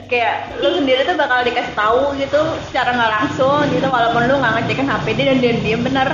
[0.08, 2.40] kayak lu sendiri tuh bakal dikasih tahu gitu
[2.72, 6.10] secara nggak langsung gitu walaupun lu nggak ngecekin HP dia dan dia diem bener.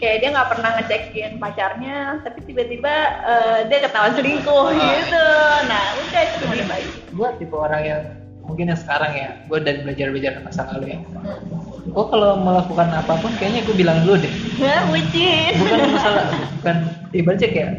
[0.00, 2.94] Kayak dia nggak pernah ngecekin pacarnya tapi tiba-tiba
[3.28, 5.28] eh, dia ketahuan selingkuh gitu.
[5.68, 8.02] Nah udah itu udah baik gue tipe orang yang
[8.50, 10.98] mungkin yang sekarang ya gue dari belajar belajar masa lalu ya
[11.86, 15.54] gue kalau melakukan apa pun kayaknya gue bilang dulu deh Ya, bucin.
[15.56, 16.24] bukan masalah
[16.58, 16.76] bukan
[17.12, 17.72] ibaratnya kayak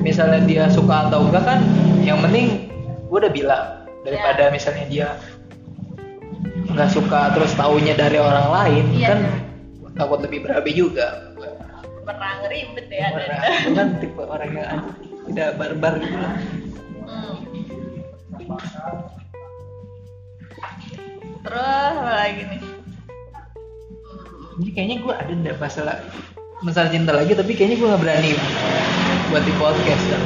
[0.00, 1.58] misalnya dia suka atau enggak kan
[2.00, 2.70] yang penting
[3.04, 3.64] gue udah bilang
[4.00, 5.08] daripada misalnya dia
[6.66, 9.08] nggak suka terus taunya dari orang lain Iya.
[9.08, 9.18] kan
[9.94, 11.34] takut lebih berabe juga
[12.06, 13.10] Pernah ngeribet ya.
[13.66, 14.78] Gue kan tipe orang yang
[15.26, 16.34] tidak barbar gitu lah
[17.06, 17.38] Hmm.
[21.46, 22.60] Terus apa lagi nih?
[24.58, 25.96] Jadi kayaknya gue ada nggak masalah
[26.64, 28.32] masalah cinta lagi tapi kayaknya gue nggak berani
[29.30, 30.22] buat di podcast kan.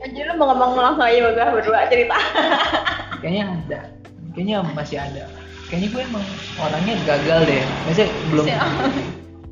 [0.00, 2.16] Anjir lu mau ngomong langsung aja sama gue berdua cerita.
[3.20, 3.80] Kayaknya ada,
[4.32, 5.28] kayaknya masih ada.
[5.68, 6.24] Kayaknya gue emang
[6.56, 7.62] orangnya gagal deh.
[7.84, 8.44] Maksudnya belum.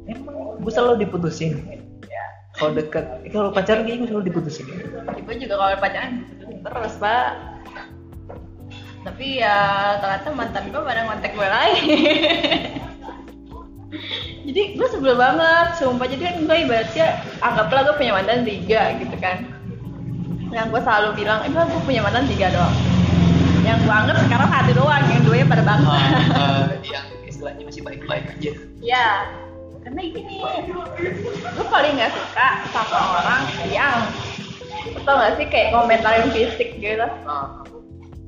[0.08, 1.60] Emang gue selalu diputusin.
[2.08, 2.24] ya.
[2.56, 4.64] Kalau dekat, eh, kalau pacaran kayaknya gue selalu diputusin.
[5.04, 6.24] Gue juga kalau pacaran
[6.64, 7.57] terus pak.
[9.06, 9.56] Tapi ya
[10.02, 11.88] ternyata mantan gue pada ngontek gue lagi.
[14.48, 17.06] jadi gue sebel banget, sumpah jadi kan gue ibaratnya
[17.40, 19.46] anggaplah gue punya mantan tiga gitu kan.
[20.50, 22.74] Yang gue selalu bilang, eh gue punya mantan tiga doang.
[23.62, 25.94] Yang gue anggap sekarang satu doang, yang duanya pada bangsa.
[26.94, 28.52] yang istilahnya masih baik-baik aja.
[28.80, 29.08] Ya,
[29.84, 30.36] karena gini,
[31.54, 33.96] gue paling nggak suka sama orang yang
[35.04, 37.08] tau gak sih kayak komentarin fisik gitu.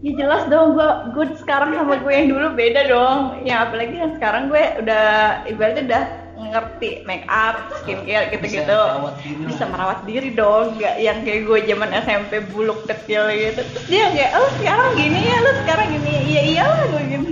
[0.01, 3.45] Ya jelas dong, gue gue sekarang sama gue yang dulu beda dong.
[3.45, 5.05] Ya apalagi yang sekarang gue udah
[5.45, 6.05] ibaratnya udah
[6.41, 8.65] ngerti make up, skincare gitu-gitu.
[8.65, 9.49] Bisa merawat diri lah.
[9.53, 13.61] Bisa merawat diri dong, nggak yang kayak gue zaman SMP buluk kecil gitu.
[13.61, 17.29] Terus dia kayak, oh sekarang gini ya, lu sekarang gini, iya iyalah gue gitu.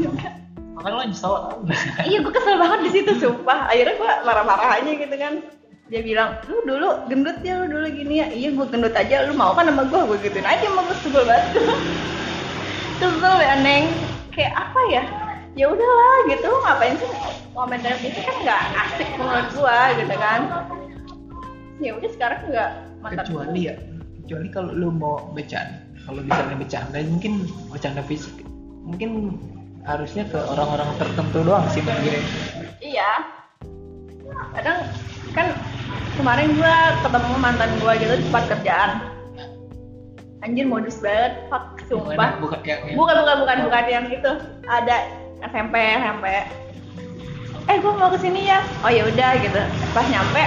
[0.79, 1.35] Makanya lo nyesel
[2.07, 5.43] iya gue kesel banget di situ sumpah akhirnya gue marah-marah aja gitu kan
[5.91, 9.35] dia bilang lu dulu gendut ya lu dulu gini ya iya gue gendut aja lu
[9.35, 11.47] mau kan sama gue gue gituin aja sama gue sebel banget
[12.99, 13.85] sebel ya neng.
[14.35, 15.03] Kayak apa ya?
[15.59, 16.51] Ya udahlah gitu.
[16.51, 17.11] Ngapain sih?
[17.55, 20.41] Komentar itu kan nggak asik menurut gue gitu kan.
[21.79, 23.75] Ya udah sekarang nggak kecuali ya
[24.29, 27.33] kecuali kalau lu mau bercanda kalau misalnya bercanda mungkin
[27.73, 28.45] bercanda fisik.
[28.85, 29.41] Mungkin
[29.89, 32.21] harusnya ke orang-orang tertentu doang sih menurut gue
[32.85, 33.11] Iya.
[34.53, 34.79] Kadang
[35.33, 35.47] kan
[36.17, 38.91] kemarin gua ketemu mantan gua gitu di tempat kerjaan.
[40.47, 42.39] Anjir modus banget, fuck sumpah.
[42.39, 44.33] bukan yang, yang Bukan bukan bukan bukan yang itu.
[44.71, 44.97] Ada
[45.43, 46.27] SMP SMP.
[47.69, 49.61] eh gue mau ke sini ya oh ya udah gitu
[49.93, 50.41] pas nyampe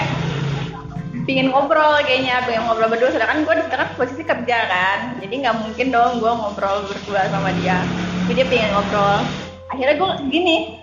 [1.30, 5.94] pingin ngobrol kayaknya pengen ngobrol berdua sedangkan gue kan posisi kerja kan jadi nggak mungkin
[5.94, 7.86] dong gue ngobrol berdua sama dia
[8.26, 9.22] jadi dia pengen ngobrol
[9.70, 10.82] akhirnya gue gini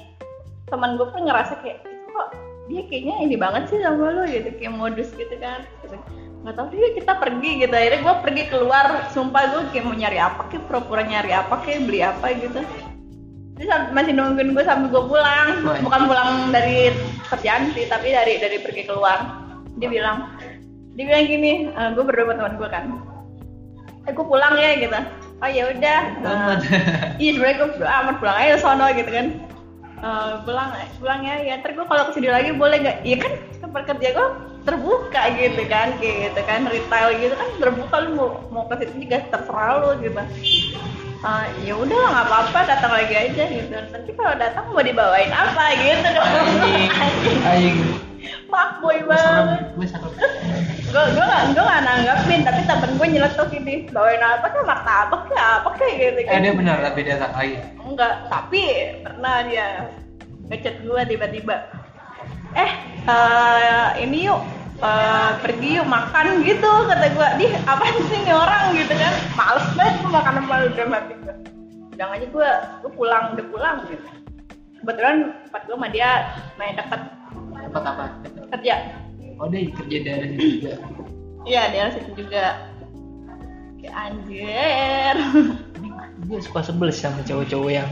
[0.70, 1.82] teman gue pun ngerasa kayak
[2.14, 2.28] kok
[2.70, 5.64] dia kayaknya ini banget sih sama lo gitu kayak modus gitu kan.
[6.38, 7.74] Nggak tahu sih kita pergi gitu.
[7.74, 8.86] Akhirnya gue pergi keluar.
[9.10, 12.60] Sumpah gue kayak mau nyari apa kayak pura-pura nyari apa kayak beli apa gitu.
[13.58, 15.48] Dia masih nungguin gue sampai gue pulang.
[15.82, 16.94] Bukan pulang dari
[17.26, 19.18] kerjaan sih tapi dari dari pergi keluar.
[19.78, 20.30] Dia bilang
[20.94, 22.84] dia bilang gini "Eh, gue berdua sama teman gue kan.
[24.06, 24.98] Eh gue pulang ya gitu.
[25.38, 26.00] Oh ya udah.
[26.22, 26.54] Eh,
[27.22, 29.26] iya sebenarnya gue amat pulang aja sono gitu kan.
[29.98, 30.70] Eh, pulang
[31.02, 31.58] pulang ya ya.
[31.58, 32.98] Ntar gue kalau ke sini lagi boleh nggak?
[33.02, 34.28] Iya kan tempat kerja gue
[34.68, 39.08] terbuka gitu kan kayak gitu kan retail gitu kan terbuka lu mau mau ke situ
[39.08, 40.20] juga terserah lu gitu.
[41.18, 43.72] Ah, ya udah nggak apa-apa datang lagi aja gitu.
[43.72, 46.28] Nanti kalau datang mau dibawain apa gitu dong
[47.42, 47.76] Anjing.
[48.48, 49.60] Fuckboy Gue serem, banget.
[50.88, 55.60] gue gue gue nggak nanggapin tapi temen gue nyeletuk ini bawain apa tuh martabak ya
[55.60, 56.40] apa kayak gitu Eh kan.
[56.42, 57.56] dia benar tapi dia tak lagi.
[57.78, 58.62] enggak tapi
[59.00, 59.66] pernah dia
[60.48, 61.56] ngechat gue tiba-tiba.
[62.52, 62.72] Eh
[63.04, 64.40] eh, ini yuk
[64.78, 68.74] eh, pergi yuk makan gitu kata gue di apa sih nih orang?
[68.74, 69.14] Gitu kan.
[69.34, 71.34] Males banget gue makan udah mati gue
[71.98, 72.50] bilang aja gue
[72.86, 74.06] gue pulang udah pulang gitu.
[74.78, 75.16] Kebetulan
[75.50, 76.10] tempat gue sama dia
[76.54, 77.00] main deket.
[77.68, 78.04] Dapat apa?
[78.48, 78.74] kerja
[79.38, 80.74] Oh dia kerja dari situ juga.
[81.46, 82.44] iya dia situ juga.
[83.78, 85.14] Kayak anjir.
[85.78, 85.88] Ini
[86.26, 87.88] gue suka sebel sih sama cowok-cowok yang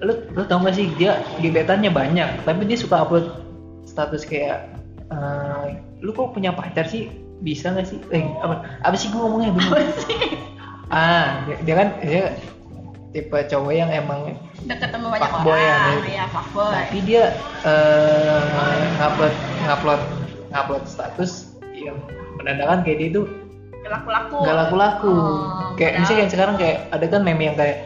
[0.00, 3.36] lu lu tau gak sih dia gebetannya banyak tapi dia suka upload
[3.84, 4.79] status kayak
[5.10, 5.64] eh,
[6.00, 7.10] lu kok punya pacar sih?
[7.40, 7.98] Bisa gak sih?
[8.10, 9.50] Eh apa apa sih gue ngomongnya?
[9.52, 9.74] Bingung
[10.90, 12.24] ah dia, dia kan dia
[13.10, 15.54] tipe cowok yang emang deket sama banyak ya, orang
[15.98, 16.10] dia.
[16.10, 16.70] iya fuckboy.
[16.70, 17.24] Tapi dia
[17.62, 20.00] eh ngupload ngupload
[20.48, 21.96] ngupload status yang
[22.36, 23.22] menandakan kayak dia itu
[23.80, 27.56] Gak laku-laku nggak laku-laku Oh, kayak padahal- misalnya kayak sekarang kayak ada kan meme yang
[27.56, 27.76] kayak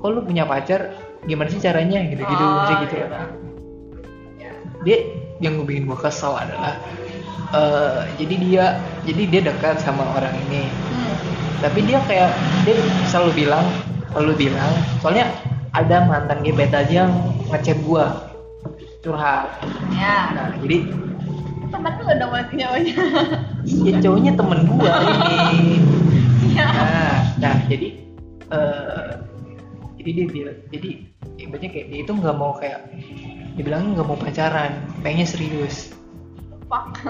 [0.00, 0.80] kok lu punya pacar?
[1.24, 2.00] Gimana sih caranya?
[2.02, 2.94] Gitu-gitu Oh, misalnya gitu.
[2.96, 3.08] iya.
[4.82, 4.98] dia
[5.44, 6.80] yang gue bikin gue kesel adalah
[7.52, 8.64] eh, jadi dia
[9.04, 10.64] jadi dia dekat sama orang ini.
[10.64, 11.16] Hmm.
[11.60, 12.32] tapi dia kayak
[12.64, 12.76] dia
[13.12, 13.64] selalu bilang
[14.14, 15.28] selalu bilang soalnya
[15.74, 17.10] ada mantan gebetan yang
[17.50, 18.30] ngechat gua
[19.02, 19.50] curhat.
[19.90, 20.30] Ya.
[20.32, 20.86] Nah jadi
[21.68, 22.94] temen lu udah mati nyawanya
[23.66, 25.82] ya cowoknya temen gua ini.
[26.54, 26.66] Iya.
[26.70, 27.88] Nah nah jadi
[28.54, 29.10] eh
[29.98, 30.88] jadi dia bilang jadi
[31.42, 32.80] ibaratnya kayak dia itu nggak mau kayak
[33.54, 35.94] dibilang nggak mau pacaran pengennya serius.
[36.66, 37.02] Fuck.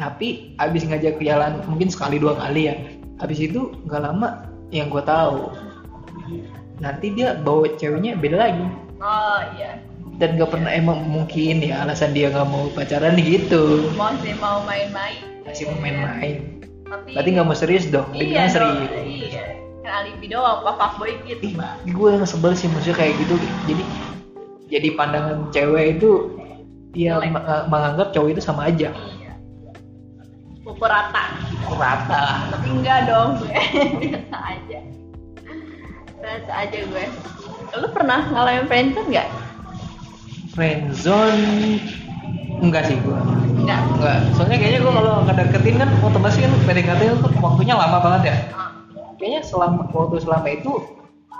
[0.00, 2.74] Tapi abis ngajak ke jalan mungkin sekali dua kali ya
[3.20, 5.52] abis itu nggak lama yang gue tahu
[6.80, 8.66] nanti dia bawa ceweknya beda lagi.
[9.00, 9.80] Oh iya.
[10.20, 13.88] Dan gak pernah emang mungkin ya alasan dia nggak mau pacaran gitu.
[13.96, 15.20] Mau sih mau main-main.
[15.44, 16.60] Masih mau main-main.
[16.88, 18.90] Tapi berarti nggak mau serius dong iya dong serius.
[19.04, 19.44] iya.
[19.84, 21.52] Kan alibi doang apa fuckboy gitu.
[21.52, 23.36] Ih gue yang sebel sih maksudnya kayak gitu.
[23.68, 23.82] Jadi
[24.70, 26.38] jadi pandangan cewek itu
[26.94, 28.94] dia ma- menganggap cowok itu sama aja.
[28.94, 29.32] Iya.
[30.62, 31.24] Pukul rata.
[31.70, 32.50] Rata.
[32.54, 33.50] Tapi enggak dong gue.
[34.10, 34.78] Biasa aja.
[36.18, 37.04] Biasa aja gue.
[37.78, 39.28] Lu pernah ngalamin friendzone nggak?
[40.54, 41.44] Friendzone
[42.60, 43.18] enggak sih gue
[43.62, 43.80] enggak.
[43.98, 44.18] Enggak.
[44.34, 48.36] Soalnya kayaknya gue kalau ngedeketin kan otomatis kan PDKT itu waktunya lama banget ya.
[48.54, 48.70] Ah,
[49.18, 50.72] kayaknya selama waktu selama itu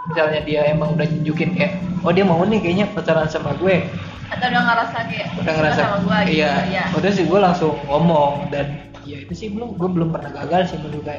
[0.08, 3.84] misalnya dia emang udah nunjukin kayak oh dia mau nih kayaknya pacaran sama gue.
[4.30, 6.52] Atau udah ngerasa kayak udah ngerasa sama gue gitu iya.
[6.70, 6.84] ya.
[6.96, 8.66] Udah sih gue langsung ngomong dan
[9.04, 11.18] ya itu sih belum gue belum pernah gagal sih menurut gue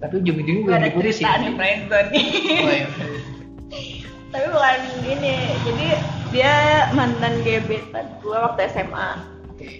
[0.00, 2.26] tapi ujung-ujungnya gue gue ada diputusin cerita nih friendzone nih.
[2.64, 2.86] Oh, iya.
[4.32, 5.88] tapi bukan gini jadi
[6.30, 6.54] dia
[6.94, 9.10] mantan gebetan gue waktu SMA
[9.52, 9.70] oke.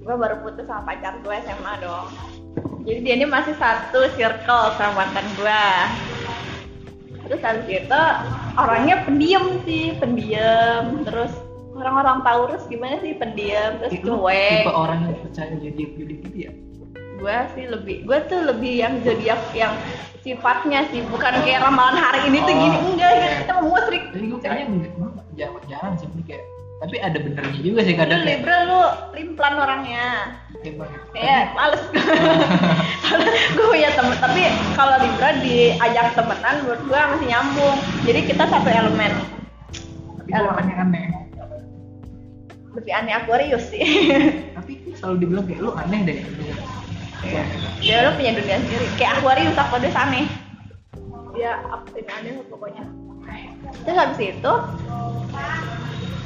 [0.00, 2.08] Gue baru putus sama pacar gue SMA dong.
[2.82, 5.62] Jadi dia ini masih satu circle sama mantan gue
[7.30, 8.02] terus habis itu
[8.58, 11.06] orangnya pendiam sih pendiam.
[11.06, 11.30] Terus
[11.72, 13.78] orang-orang Taurus gimana sih pendiam?
[13.78, 14.66] Terus itu cuek.
[14.66, 16.50] tipe orang yang percaya jadi jadi gitu ya?
[17.16, 19.78] Gue sih lebih gue tuh lebih yang zodiak yang
[20.20, 21.06] sifatnya sih.
[21.06, 23.10] Bukan kayak ramalan hari ini tuh Oh, gini enggak.
[23.10, 23.22] Oke.
[23.22, 26.08] gitu kita mau musrik jadi gue kayaknya enggak- jarang jarang sih.
[26.26, 26.44] Kayak
[26.80, 28.80] tapi ada benernya juga sih lu kadang kayak Libra lu
[29.12, 30.04] limplan orangnya
[30.60, 31.82] kayak males.
[33.56, 34.42] Gue punya temen tapi
[34.76, 37.76] kalau Libra diajak temenan menurut gue masih nyambung.
[38.06, 39.12] Jadi kita satu elemen.
[40.20, 41.20] Tapi gue orangnya aneh
[42.74, 43.82] lebih aneh Aquarius sih.
[44.56, 46.18] Tapi selalu dibilang kayak lu aneh deh.
[47.20, 47.46] Kayak
[47.82, 48.86] dia lu punya dunia sendiri.
[48.96, 50.26] Kayak Aquarius Aquarius aneh.
[51.34, 51.58] Dia
[51.98, 52.84] ini aneh pokoknya.
[53.86, 54.52] Terus habis itu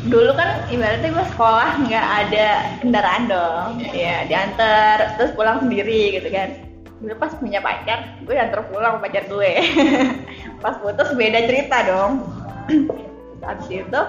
[0.05, 2.49] dulu kan ibaratnya gue sekolah nggak ada
[2.85, 3.71] kendaraan dong.
[3.93, 6.61] Ya diantar terus pulang sendiri gitu kan.
[7.01, 9.53] Dulu pas punya pacar gue diantar pulang pacar gue.
[10.65, 12.25] Pas putus beda cerita dong.
[13.45, 14.01] Habis itu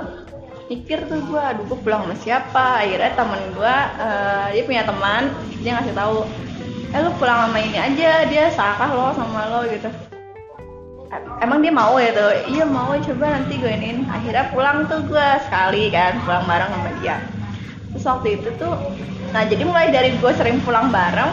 [0.72, 2.66] mikir tuh gue aduh gue pulang sama siapa?
[2.84, 6.24] Akhirnya temen gue eh, dia punya teman dia ngasih tahu
[6.96, 9.92] eh lu pulang sama ini aja dia sakah lo sama lo gitu
[11.42, 12.32] emang dia mau ya tuh?
[12.50, 12.94] Iya mau.
[13.00, 14.06] Coba nanti gue iniin.
[14.10, 17.16] Akhirnya pulang tuh gue sekali kan pulang bareng sama dia.
[17.94, 18.76] Terus waktu itu tuh
[19.34, 21.28] nah jadi mulai dari gue sering pulang bareng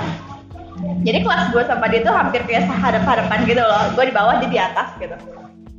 [1.06, 3.82] jadi kelas gue sama dia tuh hampir kayak sehadap-hadapan gitu loh.
[3.94, 5.14] Gue di bawah dia di atas gitu.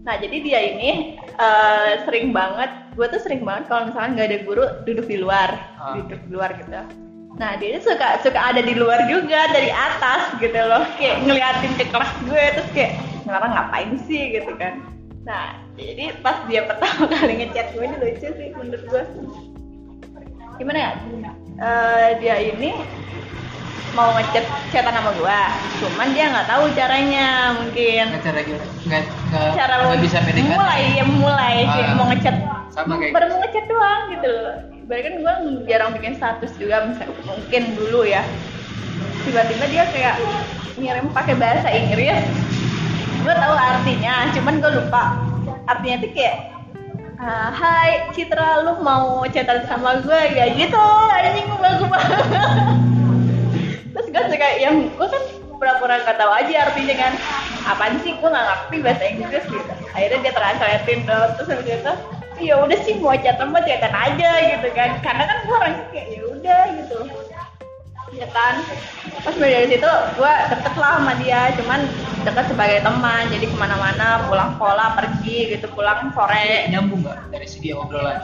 [0.04, 4.40] Nah jadi dia ini eh, sering banget gue tuh sering banget kalau misalnya nggak ada
[4.46, 5.50] guru duduk di luar
[5.82, 5.98] Ah.
[5.98, 6.70] duduk di luar gitu
[7.34, 10.86] nah dia suka suka ada di luar juga dari atas gitu loh.
[11.02, 12.92] Kayak ngeliatin ke kelas gue terus kayak
[13.26, 14.38] ngarang ngapain sih?
[14.38, 14.86] gitu kan.
[15.26, 19.04] Nah jadi pas dia pertama kali ngechat gue ini lucu sih menurut gue.
[20.62, 20.92] Gimana ya?
[21.54, 22.70] Eh, dia ini
[23.94, 25.40] mau ngechat chatan sama gue
[25.82, 28.04] cuman dia nggak tahu caranya mungkin.
[28.14, 29.04] Nggak cara gitu nggak
[29.54, 31.94] cara nggak bisa PDKT mulai ya mulai Ah.
[31.98, 32.36] mau ngechat
[32.74, 34.58] sama kayak baru mau ngechat doang gitu loh
[34.94, 38.22] Ibaratnya kan gue jarang bikin status juga misal mungkin dulu ya.
[39.26, 40.22] Tiba-tiba dia kayak
[40.78, 42.22] ngirim pakai bahasa Inggris.
[43.26, 45.18] Gue tahu artinya cuman gue lupa.
[45.66, 46.36] Artinya tuh kayak
[47.18, 51.90] "Ah, Hai Citra lu mau chatan sama gue kayak gitu anjing gue gue
[53.98, 55.24] terus gue suka yang gue kan
[55.58, 57.14] pura-pura nggak tahu aja artinya kan.
[57.66, 59.74] Apaan sih gue nggak ngerti bahasa Inggris gitu.
[59.98, 61.94] Akhirnya dia translatein dong terus habis itu
[62.42, 64.90] ya udah sih mau chat sama chatan aja gitu kan.
[65.04, 66.98] Karena kan gue orangnya kayak ya udah gitu.
[68.14, 68.62] Ya kan?
[69.26, 71.42] Pas mulai dari situ gue deket lah sama dia.
[71.58, 71.80] Cuman
[72.24, 76.70] deket sebagai teman jadi ke mana-mana pulang sekolah pergi gitu pulang sore.
[76.70, 78.22] Nyambung nggak dari segi obrolan?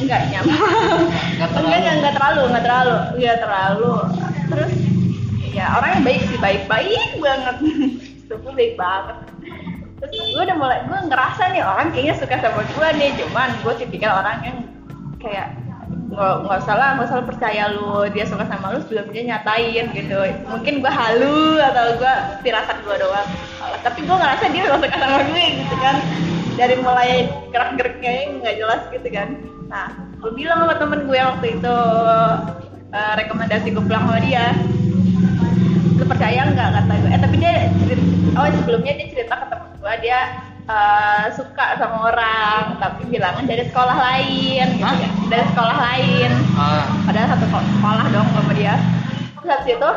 [0.00, 0.60] Enggak nyambung.
[1.38, 1.88] Nggak enggak terlalu.
[1.88, 2.96] enggak terlalu enggak terlalu.
[3.20, 3.94] Iya terlalu.
[4.50, 4.72] Terus
[5.50, 7.56] ya orangnya baik sih baik baik banget.
[8.28, 9.29] Itu baik banget
[10.40, 14.24] gue udah mulai gue ngerasa nih orang kayaknya suka sama gue nih cuman gue tipikal
[14.24, 14.56] orang yang
[15.20, 15.52] kayak
[16.08, 20.16] nggak nggak salah nggak salah percaya lu dia suka sama lu sebelum dia nyatain gitu.
[20.48, 23.28] Mungkin gue halu atau gue firasat gue doang.
[23.84, 25.96] Tapi gue ngerasa dia memang suka sama gue gitu kan.
[26.56, 29.28] Dari mulai gerak geriknya nggak jelas gitu kan.
[29.68, 29.92] Nah
[30.24, 31.76] gue bilang sama temen gue waktu itu
[32.96, 34.56] eh, rekomendasi gue pulang sama dia.
[36.00, 36.68] Lu percaya nggak?
[36.80, 37.10] Kata gue.
[37.12, 38.08] Eh tapi dia cerit-
[38.40, 40.20] oh sebelumnya dia cerita ke temen gue dia
[40.68, 44.96] eh, suka sama orang tapi bilangan dari sekolah lain gitu Hah?
[45.00, 45.08] ya.
[45.26, 46.30] Dari sekolah lain.
[46.54, 46.84] Ah.
[47.08, 48.74] Padahal satu ko- sekolah dong sama dia.
[49.40, 49.90] Terus habis itu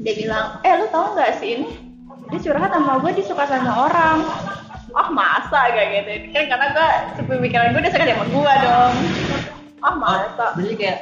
[0.00, 1.68] dia bilang eh lu tau nggak sih ini?
[2.26, 4.18] Dia curhat sama gue dia suka sama orang.
[4.96, 5.68] Oh masa?
[5.70, 6.10] Kayak gitu.
[6.32, 6.88] Kan karena gue
[7.20, 8.94] sepemikiran gue dia suka sama gue dong.
[9.84, 10.46] Oh masa?
[10.56, 10.98] berarti kayak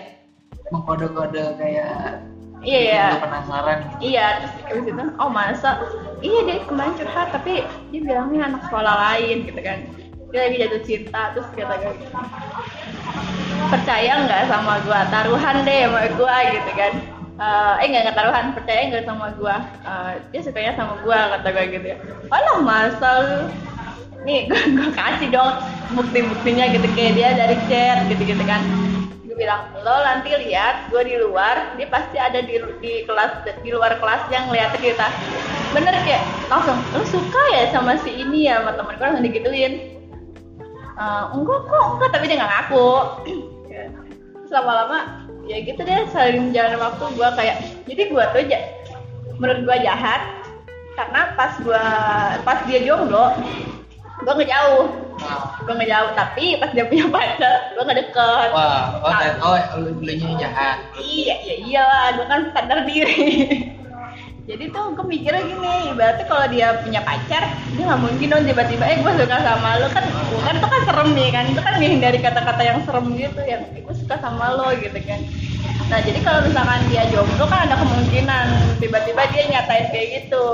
[0.68, 2.20] mengkode-kode kayak
[2.64, 5.70] iya iya penasaran gitu Iya, terus abis itu, oh masa?
[6.24, 7.52] Iya dia kemarin curhat, tapi
[7.92, 9.78] dia bilangnya anak sekolah lain gitu kan.
[10.32, 11.94] Dia lagi jatuh cinta, terus kata gue,
[13.70, 15.00] percaya nggak sama gua?
[15.12, 16.92] Taruhan deh sama gua gitu kan.
[17.34, 19.56] Eh, eh nggak taruhan, percaya nggak sama gua?
[19.84, 21.96] Eh, dia sukanya sama gua kata gue gitu ya.
[22.32, 23.40] Alah masa lu?
[24.24, 25.54] Nih gua kasih dong
[25.92, 28.64] bukti-buktinya gitu kayak dia dari chat gitu-gitu kan
[29.34, 33.70] gue bilang lo nanti lihat gue di luar dia pasti ada di di kelas di
[33.74, 35.10] luar kelas yang ngeliatin kita.
[35.74, 39.72] Bener kayak langsung lo suka ya sama si ini ya sama temen gue langsung digituin.
[40.94, 42.90] "Eh, enggak kok enggak tapi dia nggak ngaku.
[44.38, 47.56] Terus lama-lama ya gitu deh saling jalan waktu gue kayak
[47.90, 48.66] jadi gue tuh ja-
[49.42, 50.22] menurut gue jahat
[50.94, 51.84] karena pas gue
[52.46, 53.34] pas dia jomblo
[54.22, 55.56] gue ngejauh Ah.
[55.64, 58.48] gue ngejauh tapi pas dia punya pacar gue nggak deket.
[58.52, 59.32] Wah oh, Ah.
[59.40, 60.76] oh lu belinya jahat.
[61.00, 63.24] Iya ya iyalah gue kan sadar diri.
[64.48, 68.84] Jadi tuh gue mikirnya gini ibaratnya kalau dia punya pacar dia nggak mungkin dong tiba-tiba
[68.84, 70.04] eh gue suka sama lo kan
[70.44, 71.44] kan itu kan serem nih kan?
[71.48, 75.20] Itu kan menghindari kata-kata yang serem gitu yang eh, gue suka sama lo gitu kan.
[75.88, 78.46] Nah jadi kalau misalkan dia jomblo kan ada kemungkinan
[78.84, 80.46] tiba-tiba dia nyatain kayak gitu.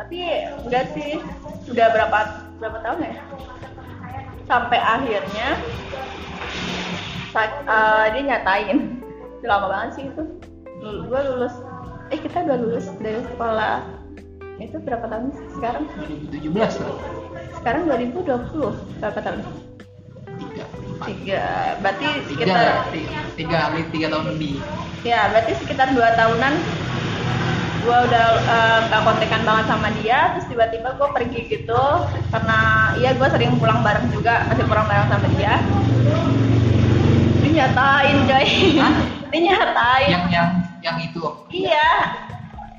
[0.00, 0.16] Tapi
[0.64, 1.20] udah sih.
[1.68, 2.18] Udah berapa
[2.60, 3.14] berapa tahun ya?
[4.44, 5.48] Sampai akhirnya
[7.32, 8.78] saat eh, dia nyatain.
[9.40, 10.22] Lama banget sih itu.
[10.84, 11.54] Lul- gue lulus.
[12.12, 13.80] Eh kita udah lulus dari sekolah.
[14.60, 15.88] Itu berapa tahun sih sekarang?
[16.28, 16.52] 2017
[16.84, 16.96] lah.
[17.56, 19.40] Sekarang 2020 berapa tahun?
[20.36, 20.64] Tiga.
[21.08, 21.44] Tiga.
[21.80, 22.20] Berarti tiga.
[22.28, 24.54] sekitar tiga, tiga tiga tahun lebih.
[25.00, 26.54] Ya berarti sekitar dua tahunan
[27.80, 31.84] gue udah eh, nggak kontekan banget sama dia terus tiba-tiba gue pergi gitu
[32.28, 32.58] karena
[33.00, 35.54] iya gue sering pulang bareng juga masih pulang bareng sama dia.
[37.40, 38.48] Dia nyatain coy.
[38.78, 38.94] Hah?
[39.32, 40.48] dia nyatain yang yang
[40.80, 41.90] yang itu iya.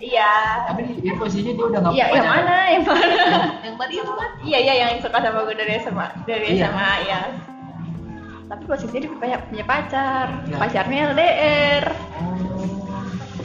[0.02, 0.34] Iya.
[0.66, 3.06] Tapi di, posisinya dia udah nggak iya yang mana yang mana?
[3.06, 6.70] Yang, yang tadi itu kan iya iya yang suka sama gue dari SMA dari Iya.
[6.70, 7.22] SMA ya
[8.52, 10.28] tapi posisinya dia punya, punya pacar.
[10.52, 10.60] Nah.
[10.60, 11.84] pacarnya LDR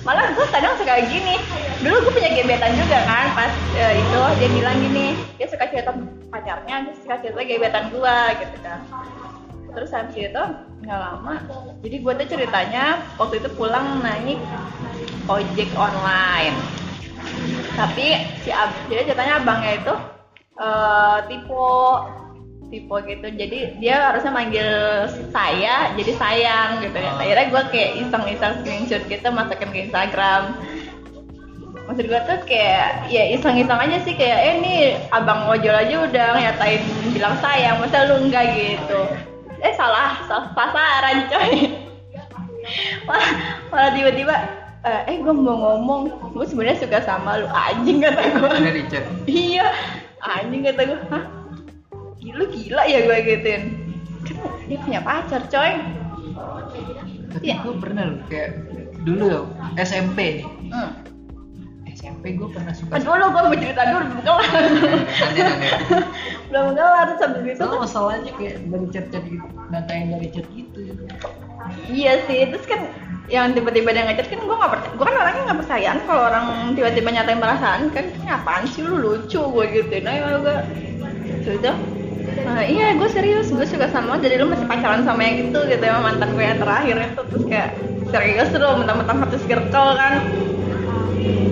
[0.06, 1.34] malah gue kadang suka gini.
[1.82, 5.90] Dulu gue punya gebetan juga kan pas eh, itu dia bilang gini dia suka cerita
[6.30, 8.80] pacarnya dia suka cerita gebetan gue gitu kan.
[9.74, 10.42] Terus habis itu
[10.86, 11.34] nggak lama
[11.82, 14.38] jadi gue tuh ceritanya waktu itu pulang naik
[15.26, 16.54] ojek online.
[17.74, 18.06] Tapi
[18.46, 19.94] si ab jadi ceritanya abangnya itu
[20.56, 21.66] eh tipe
[22.68, 23.26] tipe gitu.
[23.30, 24.68] Jadi dia harusnya manggil
[25.30, 27.12] saya jadi sayang gitu ya.
[27.18, 30.54] Akhirnya gue kayak iseng-iseng screenshot gitu masukin ke Instagram.
[31.86, 34.80] Maksud gue tuh kayak ya iseng-iseng aja sih kayak eh nih
[35.14, 36.82] abang ojol aja udah nyatain
[37.14, 38.50] bilang sayang masa lu enggak?
[38.58, 39.00] gitu.
[39.62, 41.54] Eh salah salah pasaran coy.
[43.06, 43.30] Malah,
[43.70, 44.34] malah tiba-tiba
[44.82, 46.34] eh, eh gue mau ngomong.
[46.34, 49.06] Gue sebenarnya suka sama lu anjing kata gue dari chat?
[49.30, 49.70] Iya.
[50.18, 51.35] Anjing kata gue hah
[52.36, 53.62] gila gila ya gue gituin.
[54.26, 54.36] Kan
[54.68, 55.72] dia punya pacar coy.
[57.32, 57.56] Tapi Iya.
[57.60, 58.50] gue pernah loh kayak
[59.04, 59.44] dulu loh
[59.76, 60.46] SMP nih.
[60.68, 60.90] Hmm.
[61.96, 64.44] SMP gue pernah suka aduh lo gue mau cerita dulu belum kelar.
[65.16, 65.66] Nanti nanti
[66.52, 70.80] belum kelar terus habis itu Soalnya masalahnya kayak dari chat-chat gitu nantain dari chat gitu
[71.90, 72.86] iya sih terus kan
[73.26, 76.44] yang tiba-tiba dia ngechat kan gue nggak percaya gue kan orangnya nggak percayaan kalau orang
[76.78, 80.56] tiba-tiba nyatain perasaan kan "Ini apaan sih lu lucu gue gitu nah ya gue
[81.42, 81.74] sudah
[82.46, 83.48] nah, iya gue serius.
[83.50, 86.44] Gue suka sama lo, jadi lu masih pacaran sama yang itu gitu ya mantan gue
[86.44, 87.22] yang terakhir itu.
[87.30, 87.70] Terus kayak
[88.10, 90.14] serius lu mentang-mentang satu circle kan.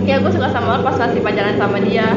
[0.05, 2.09] Ya gue suka sama lo pas masih pacaran sama dia.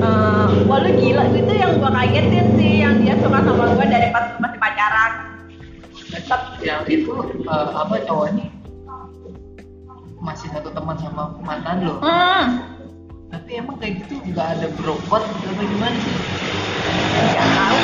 [0.00, 1.24] Eh, wah lu gila.
[1.32, 5.12] Itu yang gue kagetin sih yang dia suka sama gue dari pas masih pacaran.
[6.12, 7.12] Tetap yang itu
[7.44, 8.48] eh, apa cowoknya?
[10.16, 12.02] Masih satu teman sama mantan lo?
[12.02, 12.76] Hmm,
[13.30, 16.14] tapi emang kayak gitu nggak ada brokot apa gimana sih
[17.26, 17.78] nggak tahu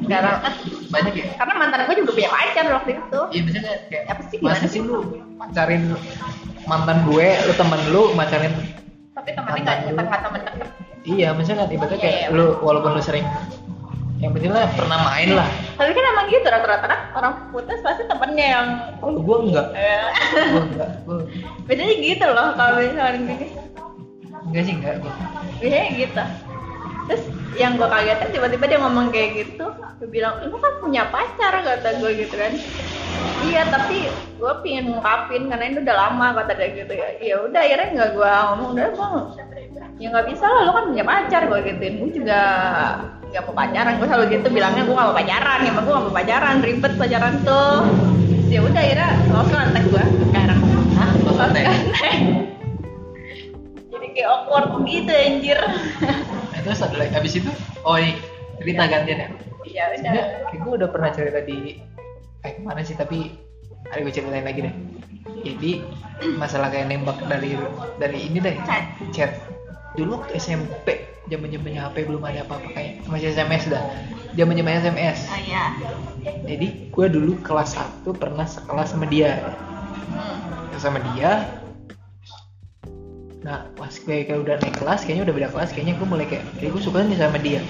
[0.00, 0.42] Karena,
[0.90, 1.26] banyak ya?
[1.38, 3.20] karena mantan gue juga punya pacar waktu itu.
[3.30, 4.80] Iya misalnya kayak Apa sih, gimana masa sih?
[4.82, 4.98] lu
[5.38, 5.82] pacarin
[6.66, 8.52] mantan gue lu temen lu pacarin
[9.12, 9.98] tapi temennya nggak lu.
[10.00, 10.68] nggak temen deket.
[11.00, 12.34] Iya misalnya kan ibaratnya Iya, kayak iya.
[12.34, 13.26] lu walaupun lu sering
[14.18, 15.48] yang penting lah pernah main lah.
[15.78, 18.66] Tapi kan emang gitu rata-rata kan orang putus pasti temennya yang
[18.98, 19.66] kalau gue enggak.
[19.72, 20.06] Eh,
[20.44, 21.16] gue enggak gue
[21.64, 23.46] bedanya gitu loh kalau misalnya gini.
[24.42, 25.12] Enggak sih enggak gue
[25.60, 26.22] biasanya gitu
[27.10, 27.26] terus
[27.58, 29.66] yang gue kagetin tiba-tiba dia ngomong kayak gitu.
[29.98, 32.54] Gue bilang lu kan punya pacar kata gue gitu kan.
[33.42, 34.06] Iya tapi
[34.38, 37.08] gue pingin ngungkapin karena ini udah lama kata dia gitu ya.
[37.18, 38.70] Ya udah akhirnya nggak gue ngomong.
[38.78, 39.08] Udah gue
[39.98, 41.94] ya nggak bisa lah lu kan punya pacar gue gituin.
[41.98, 42.40] Gue juga
[43.34, 43.92] nggak mau pacaran.
[43.98, 45.58] Gue selalu gitu bilangnya gue nggak mau pacaran.
[45.66, 47.82] Ya gue nggak mau pacaran ribet pacaran tuh.
[48.46, 50.60] Ya udah akhirnya lost kontak gue sekarang.
[50.94, 51.10] Hah?
[53.90, 55.58] Jadi kayak awkward gitu anjir
[56.64, 57.12] terus ada lagi?
[57.14, 57.50] Habis itu
[57.84, 58.16] oh ini
[58.60, 59.28] cerita gantian ya?
[59.70, 61.80] Ya udah kayak gue udah pernah cerita di
[62.44, 62.96] eh ke mana sih?
[62.96, 63.32] Tapi
[63.90, 64.74] ada gue ceritain lagi deh.
[65.44, 65.70] Jadi
[66.36, 67.56] masalah kayak nembak dari
[67.96, 68.56] dari ini deh.
[68.64, 68.84] Chat.
[69.12, 69.30] chat.
[69.96, 73.84] Dulu waktu SMP zaman zamannya HP belum ada apa-apa kayak masih SMS dah.
[74.34, 75.64] Zaman zamannya SMS oh iya.
[76.46, 79.36] Jadi gue dulu kelas 1 pernah sekelas sama dia.
[80.10, 80.74] Hmm.
[80.80, 81.59] sama dia
[83.40, 86.44] nah pas gue kayak udah naik kelas kayaknya udah beda kelas kayaknya gue mulai kayak
[86.60, 87.64] kayak gue suka nih sama dia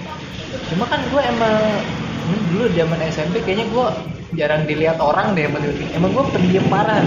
[0.67, 1.55] cuma kan gue emang
[2.51, 3.87] dulu zaman SMP kayaknya gue
[4.35, 5.87] jarang dilihat orang deh gue.
[5.95, 6.99] emang gue pendiam parah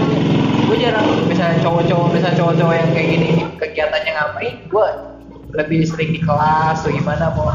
[0.65, 3.29] gue jarang misalnya cowok-cowok misalnya cowok-cowok yang kayak gini
[3.61, 4.87] kegiatannya ngapain gue
[5.55, 7.53] lebih sering di kelas atau gimana mau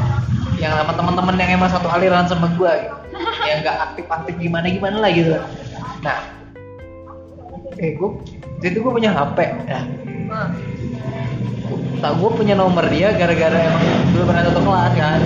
[0.62, 2.96] yang sama teman-teman yang emang satu aliran sama gue gitu.
[3.50, 5.36] yang nggak aktif-aktif gimana gimana lah gitu
[6.06, 6.18] nah
[7.82, 8.08] eh gue
[8.62, 9.82] itu gue punya HP nah
[12.00, 13.84] Tak gue punya nomor dia gara-gara emang
[14.16, 15.20] dulu pernah satu kelas kan.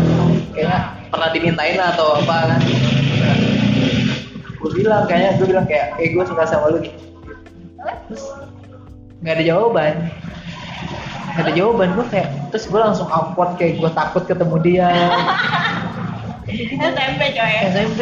[0.51, 2.61] Kayaknya pernah dimintain lah atau apa kan.
[4.59, 6.83] Gue bilang kayaknya gue bilang kayak eh gue suka sama lu.
[6.83, 6.99] Gitu
[8.11, 8.25] terus
[9.23, 9.95] nggak ada jawaban.
[11.35, 14.91] Nggak ada jawaban gue kayak terus gue langsung awkward kayak gue takut ketemu dia.
[16.75, 17.61] SMP coy ya?
[17.73, 18.01] SMP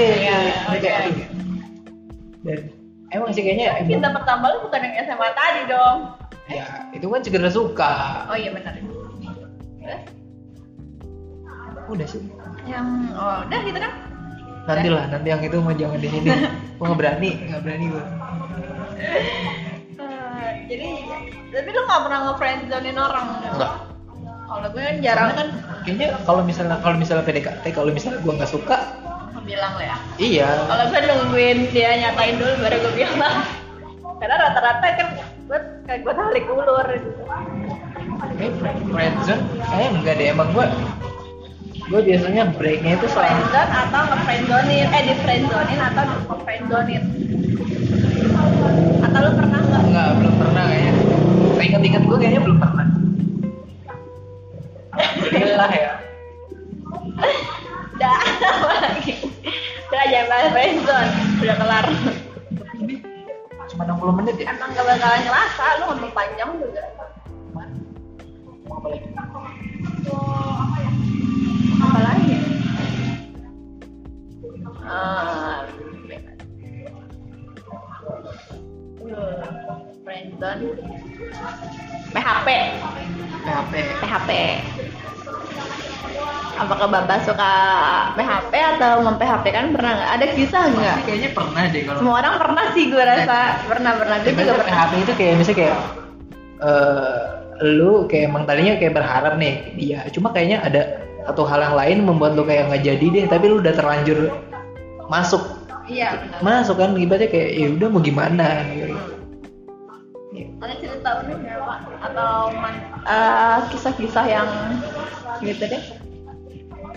[0.66, 0.80] oke.
[0.82, 1.14] kayak, aduh.
[2.42, 2.58] dan
[3.14, 6.21] emang sih kayaknya emang- cinta pertama lu bukan yang SMA tadi dong
[6.52, 7.92] ya itu kan sekedar suka.
[8.28, 8.76] Oh iya benar.
[8.76, 10.02] Terus?
[11.90, 12.22] udah sih.
[12.64, 12.86] Yang
[13.16, 13.92] oh udah gitu kan?
[14.62, 16.30] Nanti lah nanti yang itu mau jangan di sini
[16.78, 18.04] gue nggak berani nggak berani gue
[19.02, 20.88] Eh, jadi
[21.50, 23.26] tapi lu nggak pernah ngefriendzonin orang?
[23.42, 23.74] Enggak
[24.52, 25.48] kalau gue kan jarang Karena kan.
[25.82, 28.78] Kayaknya kalau misalnya kalau misalnya PDKT kalau misalnya gue nggak suka.
[29.42, 29.96] Bilang lo ya.
[30.22, 30.50] Iya.
[30.70, 33.36] Kalau gue nungguin dia nyatain dulu baru gue bilang
[34.22, 35.08] karena rata-rata kan
[35.52, 36.86] gue kayak gue tarik ulur.
[36.88, 37.10] Gitu
[38.40, 38.52] Kayak
[38.88, 40.66] friendzone kayak enggak deh emang gue
[41.92, 44.86] gue biasanya breaknya itu soal friendzone atau ngefriendzonin?
[44.88, 47.02] Eh di friendzonin atau di ngefriendzonin?
[49.04, 49.82] Atau lu pernah nggak?
[49.92, 50.92] Enggak belum pernah kayaknya.
[51.62, 52.86] Ingat-ingat gue kayaknya belum pernah.
[54.96, 55.92] Alhamdulillah ya.
[57.92, 59.14] Udah apa lagi
[59.92, 61.10] udah jangan bahas friendzone.
[61.44, 61.84] Udah kelar.
[61.84, 62.21] ini
[63.82, 64.54] cuma 60 menit ya.
[64.54, 66.82] Emang gak bakalan ngerasa lu ngomong panjang juga.
[67.52, 68.88] Mau apa
[71.82, 72.34] apa lagi?
[74.82, 75.66] Ah,
[79.02, 79.42] uh,
[80.02, 80.62] friendzone
[82.12, 82.48] PHP
[83.42, 83.72] PHP
[84.02, 84.30] PHP
[86.62, 87.52] apakah bapak suka
[88.14, 90.10] PHP atau mem-PHP kan pernah nggak?
[90.14, 90.96] Ada kisah nggak?
[91.08, 93.38] kayaknya pernah deh kalau semua orang pernah sih gue rasa.
[93.66, 94.16] Pernah pernah.
[94.22, 95.78] Gue juga pernah PHP itu kayak misalnya kayak
[96.62, 97.18] eh
[97.62, 99.98] lu kayak emang tadinya kayak berharap nih iya.
[100.14, 100.82] Cuma kayaknya ada
[101.26, 103.24] satu hal yang lain membuat lu kayak nggak jadi deh.
[103.26, 104.18] Tapi lu udah terlanjur
[105.10, 105.42] masuk.
[105.90, 106.38] Iya benar.
[106.62, 108.46] Masuk kan ibaratnya kayak ya udah mau gimana?
[108.70, 108.96] Gitu.
[110.62, 111.78] ada cerita unik nggak pak?
[112.06, 112.54] Atau
[113.02, 114.48] eh, kisah-kisah yang
[115.42, 115.82] gitu deh.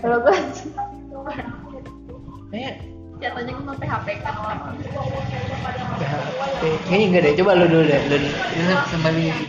[0.00, 0.36] Kalau gue
[2.46, 2.74] Kayak
[3.16, 4.58] jatuhnya gue mau PHP kan orang
[5.98, 7.32] PHP kayaknya enggak deh.
[7.42, 8.00] Coba lu dulu deh.
[8.06, 8.16] Lu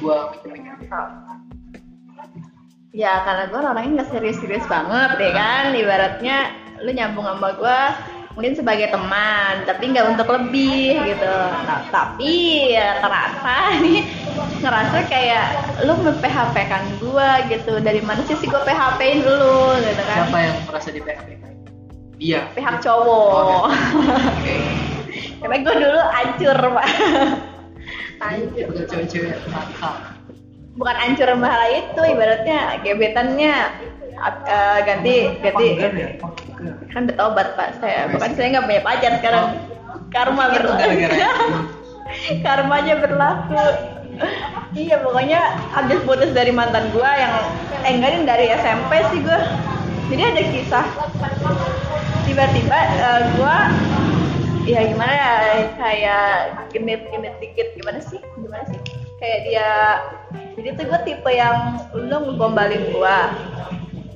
[0.02, 0.34] gua.
[0.34, 0.76] Mikir-mikir
[2.98, 5.78] ya karena gue orangnya nggak serius-serius banget deh kan?
[5.78, 6.38] Ibaratnya
[6.82, 7.80] lu nyambung sama gue
[8.34, 11.36] mungkin sebagai teman tapi nggak untuk lebih gitu.
[11.66, 14.02] Nah, tapi ya terasa nih
[14.62, 15.46] ngerasa kayak
[15.86, 17.74] lu php kan gue gitu.
[17.82, 20.18] Dari mana sih sih gue php in dulu gitu kan.
[20.26, 21.28] Siapa yang merasa di PHP
[22.18, 22.42] dia.
[22.58, 23.70] Pihak cowok.
[23.70, 24.56] Oke.
[25.42, 26.88] Karena gue dulu hancur pak.
[28.18, 29.38] Hancur Bukan cewek-cewek
[30.78, 33.54] bukan hancur malah itu ibaratnya gebetannya
[34.22, 35.68] uh, ganti ganti.
[35.74, 35.90] ya?
[36.94, 37.82] Kan udah tobat pak.
[37.82, 39.46] Saya bukan saya nggak punya pacar sekarang.
[40.14, 40.94] Karma Itu berlaku.
[42.46, 43.64] karmanya berlaku
[44.76, 45.40] iya pokoknya
[45.74, 47.34] habis putus dari mantan gua yang
[47.86, 49.40] eh enggak ini dari SMP sih gua.
[50.08, 50.86] Jadi ada kisah.
[52.24, 53.56] Tiba-tiba eh, gua
[54.68, 55.32] ya gimana ya
[55.80, 56.30] kayak
[56.76, 58.20] genit-genit dikit gimana sih?
[58.36, 58.80] Gimana sih?
[59.18, 59.70] Kayak dia
[60.58, 63.34] jadi tuh gue tipe yang lu ngegombalin gua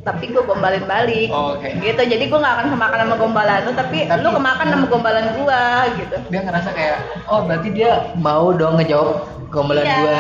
[0.02, 1.30] tapi gue gombalin balik.
[1.30, 1.70] Oh, oke.
[1.78, 5.26] gitu jadi gue nggak akan kemakan sama gombalan lu tapi, Tapi- lu kemakan sama gombalan
[5.38, 6.18] gua gitu.
[6.34, 6.98] dia ngerasa kayak
[7.30, 9.98] oh berarti dia mau dong ngejawab gombalan Iya.
[10.00, 10.20] gua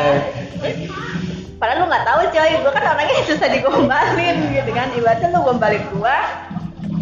[1.61, 4.89] Padahal lu nggak tahu coy, gue kan orangnya susah digombalin gitu kan.
[4.97, 6.17] Ibaratnya lu gombalin gua,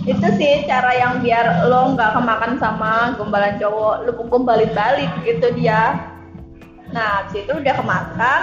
[0.04, 5.48] itu sih cara yang biar lo nggak kemakan sama gombalan cowok, lu gombalin balik gitu
[5.56, 6.12] dia.
[6.92, 8.42] Nah, abis itu udah kemakan,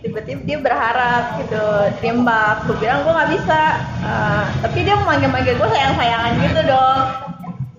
[0.00, 1.64] tiba-tiba dia berharap gitu,
[2.00, 2.64] tembak.
[2.64, 3.62] Gue bilang gue nggak bisa,
[4.02, 7.06] Eh, tapi dia memanggil-manggil gue sayang-sayangan gitu dong.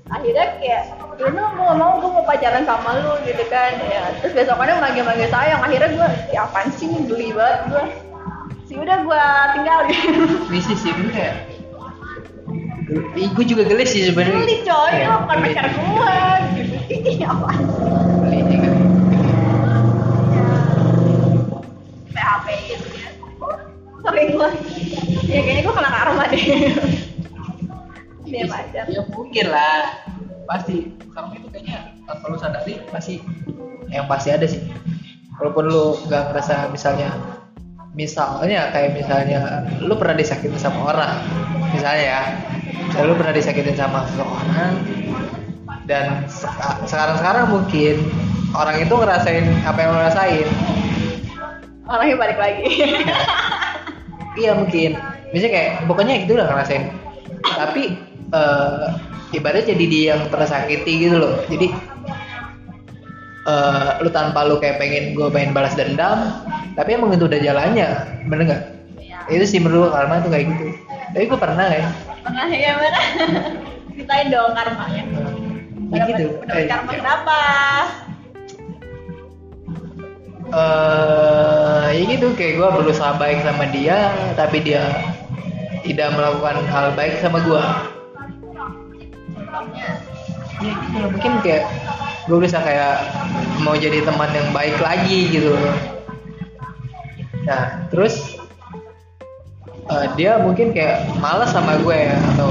[0.08, 0.84] Akhirnya kayak,
[1.14, 3.72] ya udah gue gak mau, gue mau pacaran sama lu gitu kan.
[3.80, 5.62] Ya, terus besokannya manggil-manggil sayang.
[5.62, 7.84] Akhirnya gue, ya apaan sih nih, geli banget gue.
[8.72, 10.24] Sih udah gue tinggal gitu.
[10.48, 11.36] Misi sih ini kayak
[13.12, 14.40] Ih, gue juga gelis sih sebenarnya.
[14.40, 15.48] Geli coy, Kayak, lo bukan geli.
[15.52, 16.16] pacar gue
[16.56, 16.76] gitu.
[17.12, 17.92] Ih, apaan sih?
[18.24, 18.70] Geli juga.
[22.08, 23.10] PHP gitu ya.
[24.00, 24.50] Sering gue.
[25.28, 26.44] Ya kayaknya gue kena karma deh.
[28.32, 28.86] Dia pacar.
[28.88, 29.82] Ya mungkin lah.
[30.50, 30.92] Pasti.
[31.14, 31.78] Karena itu kayaknya
[32.08, 33.24] tanpa lu sadari pasti
[33.90, 34.62] yang pasti ada sih.
[35.40, 37.10] Walaupun lu gak ngerasa misalnya
[37.94, 41.14] misalnya kayak misalnya lu pernah disakitin sama orang
[41.78, 42.22] misalnya ya
[42.90, 44.74] misalnya lu pernah disakitin sama seseorang
[45.86, 46.26] dan
[46.90, 48.02] sekarang sekarang mungkin
[48.58, 50.48] orang itu ngerasain apa yang lu rasain
[51.84, 52.64] Orangnya balik lagi.
[54.34, 54.98] Iya mungkin.
[55.30, 56.90] Misalnya kayak pokoknya itu udah ngerasain.
[57.44, 57.94] Tapi
[58.32, 58.86] eh
[59.34, 61.36] ibaratnya jadi dia yang tersakiti gitu loh.
[61.52, 61.68] Jadi
[63.44, 66.32] eh lu tanpa lu kayak pengen gue pengen balas dendam,
[66.80, 67.90] tapi emang itu udah jalannya,
[68.32, 68.64] bener nggak?
[69.28, 70.66] Itu sih menurut karma itu kayak gitu.
[71.14, 71.88] Tapi gue pernah ya.
[72.24, 73.02] Pernah ya mana?
[73.94, 75.04] Ceritain dong karmanya.
[75.94, 76.26] Ya gitu.
[76.40, 76.98] Udah Eh, karma ya.
[77.04, 77.40] kenapa?
[80.54, 84.86] eh ya gitu kayak gue berusaha baik sama dia, tapi dia
[85.82, 87.64] tidak melakukan hal baik sama gue.
[90.64, 91.10] Ya gitu loh.
[91.12, 91.64] mungkin kayak
[92.24, 93.04] gue bisa kayak
[93.68, 95.76] mau jadi teman yang baik lagi gitu loh.
[97.44, 98.40] nah terus
[99.92, 102.50] eh, dia mungkin kayak malas sama gue ya atau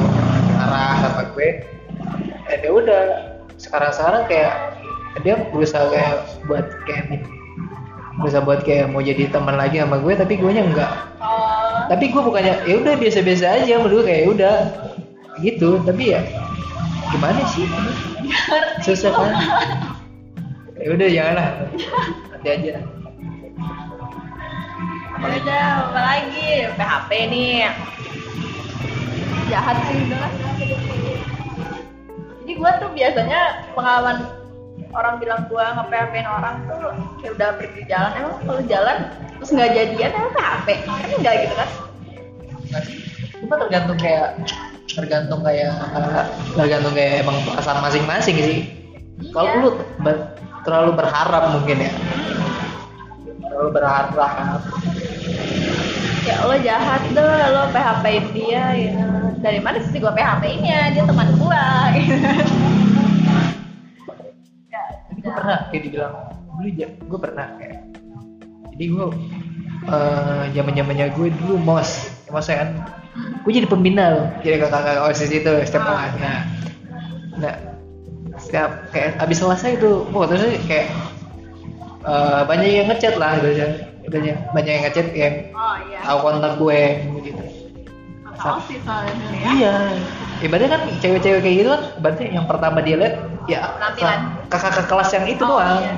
[0.60, 1.48] marah sama gue
[2.52, 3.02] eh dia udah
[3.56, 4.52] sekarang sekarang kayak
[5.24, 7.24] dia berusaha kayak buat kayak
[8.20, 10.92] berusaha buat kayak mau jadi teman lagi sama gue tapi gue nya enggak
[11.24, 11.52] oh
[11.88, 14.56] tapi gue bukannya ya udah biasa-biasa aja menurut gue kayak "Ya udah
[15.40, 16.20] gitu tapi ya
[17.12, 17.68] gimana sih?
[18.82, 19.30] Susah kan?
[20.80, 21.48] Ya udah janganlah.
[22.32, 22.72] Nanti aja.
[25.22, 26.50] Ya udah apa lagi?
[26.74, 27.70] PHP nih.
[29.52, 30.32] Jahat sih udah
[32.42, 33.40] jadi gue tuh biasanya
[33.78, 34.26] pengalaman
[34.92, 36.90] orang bilang gue nge PHP orang tuh
[37.22, 38.12] kayak udah pergi jalan.
[38.18, 38.98] Emang kalau jalan
[39.38, 41.68] terus nggak jadian emang PHP kan enggak gitu kan?
[43.44, 44.28] Cuma tergantung kayak
[44.88, 45.70] tergantung kayak
[46.52, 48.58] tergantung kayak emang perasaan masing-masing sih.
[49.30, 49.60] Kalau Iya.
[49.62, 49.70] lu
[50.02, 51.92] ber- terlalu berharap mungkin ya.
[53.42, 54.60] Terlalu berharap.
[56.22, 58.94] Ya lo jahat deh lo PHP in dia ya.
[59.42, 61.62] Dari mana sih gue PHP nya dia teman gue
[61.98, 62.14] gitu.
[64.70, 66.14] Ya, Jadi gue pernah kayak dibilang
[66.52, 67.78] dulu gue pernah kayak.
[68.72, 69.06] Jadi gue
[69.82, 72.68] eh zaman zamannya gue dulu mos kan
[73.44, 74.26] gue jadi pembina loh.
[74.40, 75.88] Jadi kakak kakak osis itu setiap Oh.
[75.92, 76.12] kelas.
[76.16, 76.40] Nah.
[77.36, 77.54] Nah
[78.40, 80.88] setiap kayak abis selesai itu wah terus kayak
[82.02, 83.76] eh, banyak yang ngechat lah gitu
[84.08, 86.00] banyak banyak yang ngechat yang oh iya.
[86.02, 86.80] tahu kontak gue
[87.22, 87.42] gitu.
[88.42, 89.50] Soalnya ya?
[89.54, 89.74] Iya.
[90.42, 93.14] Ibaratnya kan cewek-cewek kayak gitu kan berarti yang pertama dia lihat
[93.46, 94.20] ya Penampilan.
[94.50, 95.78] kakak kelas yang itu Oh, doang.
[95.78, 95.94] iya.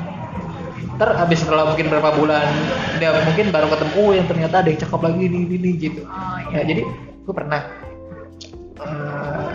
[0.94, 2.46] Ntar abis setelah mungkin berapa bulan
[3.02, 6.00] dia mungkin baru ketemu oh yang ternyata ada yang cakep lagi ini ini gitu.
[6.06, 6.82] Oh ya iya jadi
[7.24, 7.60] gue pernah
[8.78, 9.50] eh,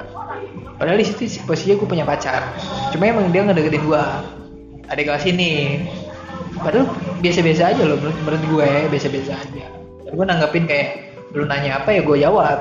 [0.76, 2.44] padahal di situ posisinya gue punya pacar.
[2.92, 4.04] Cuma emang dia ngedeketin gue
[4.90, 5.86] ada kelas ini.
[6.60, 6.92] Padahal
[7.24, 9.66] biasa-biasa aja loh menurut, menurut gue biasa-biasa aja.
[10.08, 12.58] Dan gue nanggepin kayak lu nanya apa ya gue jawab.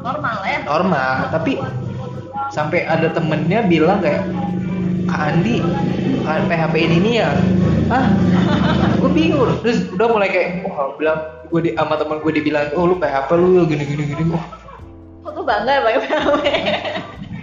[0.00, 0.58] Normal ya?
[0.62, 1.58] Normal tapi
[2.54, 4.26] sampai ada temennya bilang kayak
[5.10, 5.58] Kak Andi
[6.26, 7.30] PHP ini nih ya
[7.90, 8.06] ah
[9.02, 9.56] gue bingung loh.
[9.66, 11.18] terus udah mulai kayak wah bilang
[11.50, 13.66] gue di sama temen gue dibilang oh lu PHP lu?
[13.66, 14.22] Gini gini gini.
[14.30, 14.40] Oh
[15.26, 16.34] kok gue bangga ya pakai PHP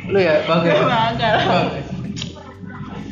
[0.08, 1.28] lu ya bangga Gue bangga.
[1.28, 1.44] Lah.
[1.52, 1.82] Bangga.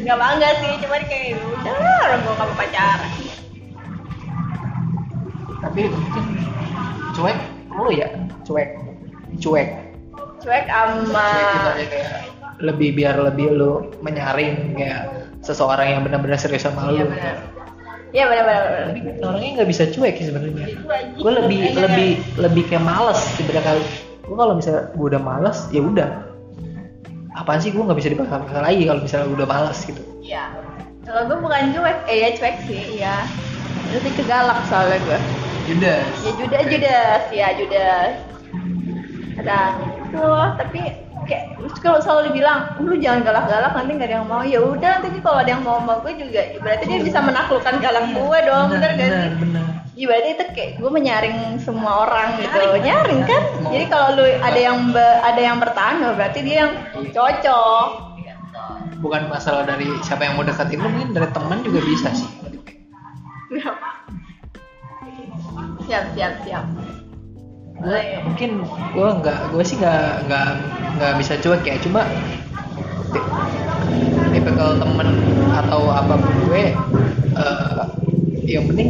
[0.06, 1.76] nggak bangga sih cuman kayak udah
[2.08, 3.12] orang gue kamu pacaran.
[5.66, 6.24] Tapi mungkin
[7.18, 7.38] cuek
[7.76, 8.08] lu ya?
[8.48, 8.70] Cuek.
[9.44, 9.70] Cuek.
[10.40, 12.12] Cuek sama cuek ibaratnya kayak
[12.64, 17.14] lebih biar lebih lu menyaring kayak seseorang yang benar-benar serius sama iya lu.
[17.14, 17.36] benar.
[18.16, 18.84] Iya benar benar benar.
[18.88, 20.66] tapi kan orangnya nggak bisa cuek sih sebenarnya.
[20.66, 20.76] Aja.
[21.20, 22.10] gue lebih Kayaknya lebih
[22.41, 23.84] lebih kayak males sebenarnya kali.
[24.26, 26.10] Gue kalau misalnya gue udah males ya udah.
[27.36, 30.02] Apaan sih gue nggak bisa dipaksa lagi kalau misalnya gue udah males gitu.
[30.26, 30.43] Iya.
[31.06, 33.16] Kalau gue bukan cuek eh ya cuek sih iya.
[33.93, 35.20] Lebih ke galak soalnya gue
[35.66, 36.08] Judas.
[36.24, 38.14] Ya judas judas ya judas.
[39.41, 40.26] Ada itu
[40.56, 40.82] tapi
[41.26, 44.42] kayak terus kalau selalu dibilang lu jangan galak-galak nanti nggak ada yang mau.
[44.46, 48.06] Ya udah nanti kalau ada yang mau sama gue juga berarti dia bisa menaklukkan galak
[48.14, 49.32] gue dong bener gak sih?
[49.42, 49.64] bener
[49.96, 52.52] Iya berarti itu kayak gue menyaring semua orang gitu.
[52.60, 52.84] Nyaring.
[52.84, 53.42] nyaring kan?
[53.72, 56.72] jadi kalau lu ada yang be- ada yang bertahan berarti dia yang
[57.16, 57.88] cocok.
[58.20, 58.64] Gitu.
[59.00, 62.28] bukan masalah dari siapa yang mau deketin lu mungkin dari teman juga bisa sih.
[65.86, 66.66] Siap siap siap
[67.76, 68.50] gue mungkin
[68.96, 70.48] gue nggak gue sih nggak nggak
[70.96, 71.76] nggak bisa cuek ya.
[71.84, 72.08] Cuma
[73.12, 73.30] ti-
[74.32, 75.10] tipikal temen
[75.52, 76.64] atau apa pun gue
[77.36, 77.84] eh,
[78.48, 78.90] yang penting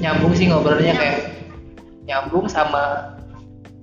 [0.00, 1.18] nyambung sih ngobrolnya kayak
[2.08, 3.14] nyambung sama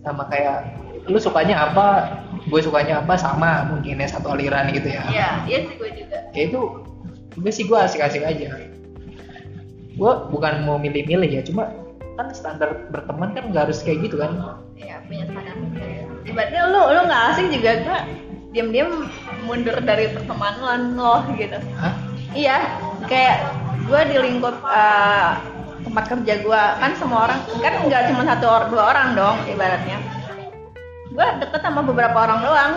[0.03, 0.75] sama kayak
[1.07, 5.03] lu sukanya apa gue sukanya apa sama mungkin ya satu aliran gitu ya.
[5.07, 6.17] Iya iya sih gue juga.
[6.35, 6.61] Ya itu
[7.37, 8.59] gue sih gue asik-asik aja.
[9.97, 11.71] Gue bukan mau milih-milih ya cuma
[12.17, 14.57] kan standar berteman kan nggak harus kayak gitu kan?
[14.73, 15.55] Iya punya standar.
[16.25, 17.99] Ibaratnya lu lu nggak asing juga gue
[18.57, 19.05] diam-diam
[19.45, 21.61] mundur dari pertemanan lo gitu.
[21.77, 21.93] Hah?
[22.35, 22.57] iya
[23.07, 23.49] kayak
[23.87, 25.31] gue di lingkup eh,
[25.87, 30.01] tempat kerja gue kan semua orang kan nggak cuma satu or dua orang dong ibaratnya.
[31.13, 32.73] Gue deket sama beberapa orang doang.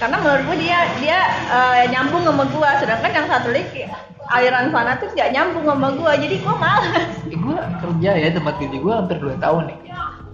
[0.00, 1.20] Karena menurut gue dia dia
[1.52, 3.84] eh, nyambung sama gue sedangkan yang satu lagi
[4.28, 8.54] aliran sana tuh nggak nyambung sama gue jadi gue malas Eh, gue kerja ya tempat
[8.60, 9.78] kerja gue hampir 2 tahun nih.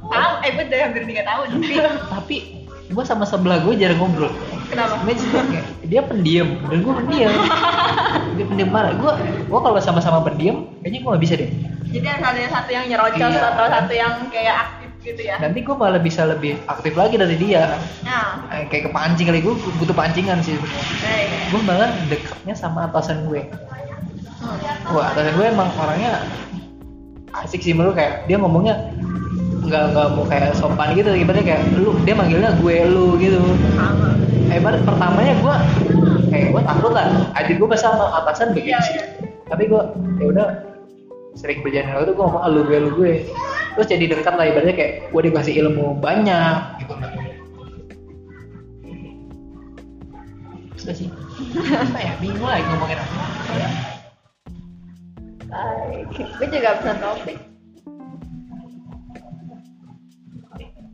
[0.08, 1.46] Tahu eh gue udah hampir tiga tahun.
[2.08, 2.36] Tapi
[2.88, 4.32] gue sama sebelah gue jarang ngobrol.
[4.68, 5.00] Kenapa?
[5.84, 7.32] Dia pendiam dan gue pendiam.
[8.36, 9.12] Dia pendiam marah gue
[9.46, 11.50] gue kalau sama-sama pendiam kayaknya gue nggak bisa deh.
[11.88, 13.48] Jadi ada satu yang satu yang nyerocos Iya.
[13.48, 15.36] atau satu yang kayak aktif gitu ya?
[15.40, 17.80] Nanti gue malah bisa lebih aktif lagi dari dia.
[18.04, 18.44] Nah.
[18.52, 20.52] Eh, kayak kepancing kali gue butuh pancingan sih.
[20.56, 23.48] Sebenarnya gue malah dekatnya sama atasan gue.
[24.88, 26.12] Wah atasan gue emang orangnya
[27.44, 28.74] asik sih menurut kayak dia ngomongnya
[29.68, 33.36] nggak nggak mau kayak sopan gitu ibaratnya kayak lu dia manggilnya gue lu gitu.
[33.76, 34.16] Sama.
[34.48, 35.54] Ibarat pertamanya gue
[36.32, 38.94] kayak gue takut lah aja gue bahasa sama atasan begitu Iya, sih.
[38.96, 39.04] iya.
[39.44, 39.82] tapi gue
[40.18, 40.48] ya udah
[41.36, 43.12] sering berjalan lalu tuh gue ngomong "Ah, lu gue lu gue.
[43.76, 46.56] Terus jadi dekat lah ibaratnya kayak gue dikasih ilmu banyak.
[46.80, 46.92] Gitu
[50.78, 51.08] Sudah sih.
[51.60, 52.12] Apa ya?
[52.18, 53.67] Bingung lagi ngomongin apa
[55.48, 57.38] baik gue juga bisa topik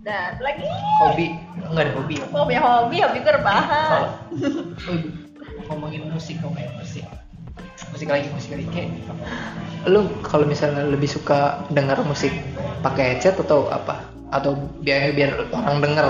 [0.05, 0.69] dan lagi?
[1.01, 1.27] Hobi.
[1.73, 2.15] Nggak ada hobi.
[2.21, 3.89] Ya punya hobi hobi gue rebahan.
[3.89, 4.09] Oh,
[5.73, 7.09] ngomongin musik ngomongin musik.
[7.89, 8.69] Musik lagi musik lagi.
[8.69, 8.93] Kayak
[9.89, 12.37] lu kalau misalnya lebih suka dengar musik
[12.85, 14.05] pakai headset atau apa?
[14.29, 16.07] Atau biar biar orang denger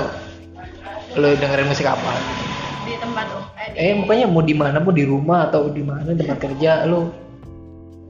[1.15, 2.13] lu dengerin musik apa?
[2.83, 3.41] Di tempat lu?
[3.63, 6.83] Eh, di- eh pokoknya mau di mana mau di rumah atau di mana tempat kerja
[6.91, 7.15] lu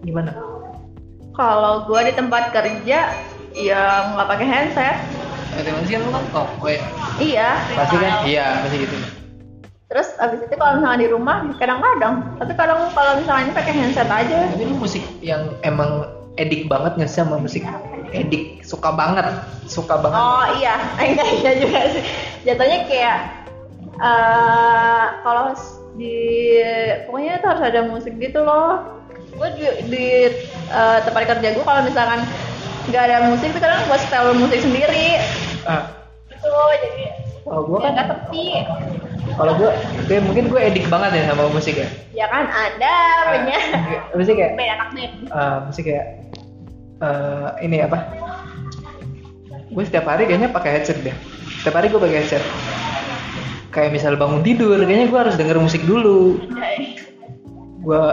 [0.05, 0.31] gimana?
[1.35, 3.11] Kalau gue di tempat kerja
[3.57, 3.83] ya
[4.15, 4.97] nggak pakai handset.
[5.55, 6.83] Lu kan oh, oh ya.
[7.19, 7.49] iya.
[7.75, 8.13] Pasti kan?
[8.27, 8.97] Iya pasti gitu.
[9.91, 12.15] Terus abis itu kalau misalnya di rumah kadang-kadang.
[12.39, 14.51] Tapi kadang kalau misalnya pakai handset aja.
[14.51, 17.63] Tapi lu musik yang emang edik banget nggak sih sama musik?
[18.11, 19.27] Edik suka banget.
[19.67, 20.19] Suka banget.
[20.19, 20.79] Oh iya.
[20.99, 22.03] Enggak iya juga sih.
[22.47, 23.19] Jatuhnya kayak
[23.95, 25.55] eh kalau
[25.95, 26.19] di
[27.07, 28.83] pokoknya itu harus ada musik gitu loh
[29.35, 30.07] gue di, di
[30.71, 32.23] eh, tempat kerja gue kalau misalkan
[32.85, 35.19] nggak ada musik itu kadang gue setel musik sendiri.
[35.67, 35.91] Ah.
[36.29, 37.05] Gitu jadi
[37.45, 38.47] kalau gua ya kan nggak tepi
[39.35, 39.71] kalau gue
[40.07, 41.89] kayak mungkin gue edik banget ya sama musik ya?
[42.15, 42.95] Ya kan ada
[43.33, 43.59] punya.
[43.75, 45.13] Ah, musik kayak band anak band.
[45.33, 46.07] Ah, musik kayak
[47.03, 47.99] eh, ini apa?
[49.75, 51.17] Gue setiap hari kayaknya pakai headset deh.
[51.65, 52.45] Setiap hari gue pakai headset.
[53.75, 56.39] Kayak misal bangun tidur kayaknya gue harus denger musik dulu.
[57.83, 58.05] Gue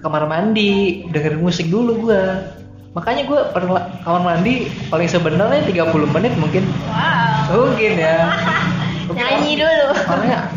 [0.00, 2.22] kamar mandi dengerin musik dulu gue
[2.96, 6.64] makanya gue pernah kamar mandi paling sebenarnya 30 menit mungkin.
[6.90, 7.70] Wow.
[7.70, 8.16] Mungkin ya.
[9.16, 9.86] Nyanyi dulu.
[10.10, 10.50] Orangnya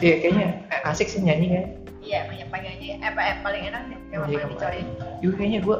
[0.00, 1.64] iya kayaknya eh, asik sih nyanyi kan
[2.00, 4.80] iya banyak pagi eh, apa eh, paling enak deh kamar mandi coy
[5.20, 5.76] juga kayaknya gue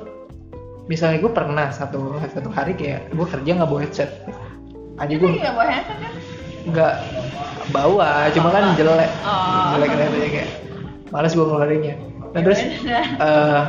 [0.87, 4.11] misalnya gue pernah satu satu hari kayak gue kerja nggak bawa headset.
[5.01, 6.13] Aja gue juga bawa handset kan?
[6.61, 6.95] nggak
[7.73, 9.11] bawa cuma kan jelek.
[9.25, 9.81] Oh.
[9.81, 9.91] jelek
[10.29, 10.51] kayak
[11.09, 11.95] males gue ngeluarinnya
[12.31, 13.61] nah terus Ya eh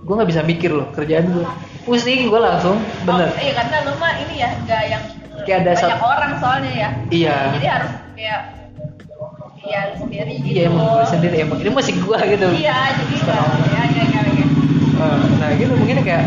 [0.00, 1.46] gue nggak bisa mikir loh kerjaan gue
[1.82, 5.02] pusing gue langsung bener Oh, iya karena lu mah ini ya enggak yang
[5.40, 6.88] Kayak ada banyak satu- orang soalnya ya.
[7.08, 7.36] Iya.
[7.54, 8.40] Jadi harus kayak
[9.60, 10.48] iya sendiri gitu.
[10.50, 14.48] iya emang gue sendiri emang ini musik gue gitu Iya, jadi enggak ya enggak enggak.
[15.00, 16.24] Eh, nah gitu mungkin kayak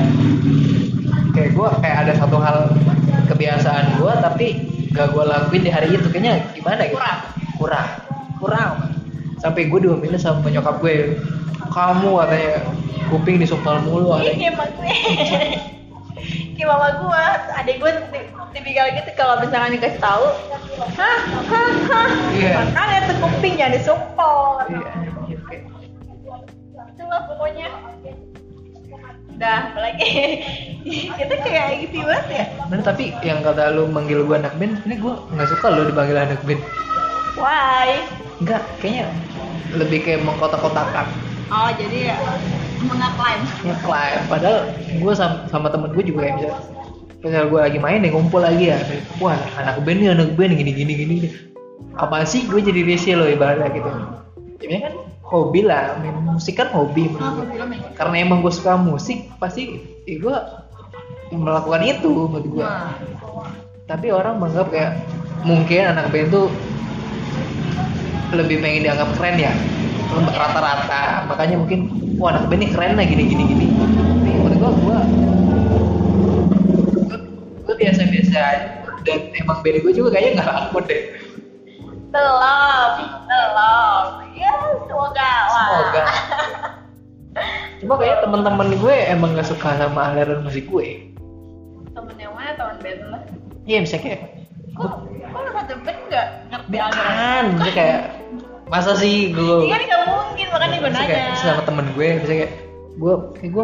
[1.32, 2.58] kayak gue kayak ada satu hal
[3.24, 4.46] kebiasaan gue tapi
[4.90, 7.20] gak gue lakuin di hari itu kayaknya gimana gitu Kurang.
[7.58, 7.88] kurang
[8.38, 8.72] kurang
[9.44, 11.20] sampai gue diomelin sama nyokap gue
[11.68, 12.54] kamu katanya
[13.12, 14.92] kuping disumpal mulu Ini katanya emang gue.
[16.54, 17.24] Kayak mama gua,
[17.60, 17.82] adik
[18.14, 20.26] ti- tipikal gitu kalau misalkan dikasih tahu,
[20.96, 21.18] hah,
[21.50, 22.64] hah, hah, Iya.
[22.64, 24.38] makanya tuh kuping jangan disumpel.
[24.70, 24.90] Iya,
[25.28, 25.68] iya, kayak-
[26.94, 27.68] Itulah pokoknya.
[29.34, 30.10] Udah, apalagi
[31.20, 32.46] kita kayak gitu banget ya.
[32.70, 36.16] Bener tapi yang kata lu manggil gue anak band, ini gue nggak suka lo dipanggil
[36.16, 36.62] anak band.
[37.36, 37.98] Why?
[38.40, 39.10] Enggak, kayaknya
[39.72, 41.08] lebih kayak mengkotak-kotakan.
[41.54, 42.18] Oh jadi ya
[42.84, 43.42] mengaklaim.
[43.64, 44.58] ngeklaim padahal
[45.00, 46.54] gue sama, sama temen gue juga kayak misal
[47.24, 48.80] misal gue lagi main nih ngumpul lagi ya.
[49.24, 51.16] Wah anak band nih anak band gini gini gini
[51.94, 53.90] apa sih gue jadi risih loh ibaratnya gitu.
[54.66, 54.94] Ya kan
[55.24, 55.96] hobi lah.
[56.02, 57.08] Main musik kan hobi.
[57.08, 57.78] Menurut gue.
[57.96, 60.36] karena emang gue suka musik pasti ya gue
[61.34, 62.98] melakukan itu menurut gue Nah,
[63.84, 64.92] tapi orang menganggap kayak
[65.44, 66.48] mungkin anak band tuh
[68.38, 69.54] lebih pengen dianggap keren ya.
[70.14, 71.26] Rata-rata.
[71.30, 71.80] Makanya mungkin
[72.18, 75.00] wah anak band ini keren lah gini gini gini tapi menurut gua gua
[77.10, 77.18] gua,
[77.66, 78.68] gua biasa-biasa aja.
[79.04, 81.04] Dan emang band gua juga kayaknya nggak laku deh.
[82.14, 82.90] Belum,
[83.26, 84.06] belum.
[84.38, 84.54] Ya
[84.86, 85.66] semoga lah.
[85.66, 86.04] semoga.
[87.82, 91.10] Cuma kayak teman-teman gue emang nggak suka sama aliran musik gue.
[91.92, 92.54] Temen yang mana?
[92.56, 93.20] Temen band lo?
[93.64, 97.06] iya bisa kayak Kok, kok lu satu band nggak ngerti aliran?
[97.14, 98.02] kan kayak
[98.66, 101.08] masa sih gue Iya kan nggak mungkin makanya gue nanya.
[101.08, 102.52] kayak sama temen gue bisa kayak
[102.96, 103.64] gue kayak gue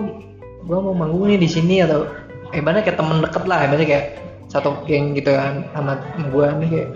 [0.59, 2.05] gue mau manggung nih di sini atau
[2.49, 4.05] eh mana kayak temen deket lah ibaratnya kayak
[4.47, 6.87] satu geng gitu kan sama gue nih kayak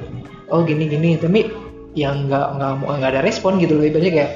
[0.50, 1.50] oh gini gini tapi
[1.94, 4.32] yang nggak nggak mau nggak ada respon gitu loh ibaratnya kayak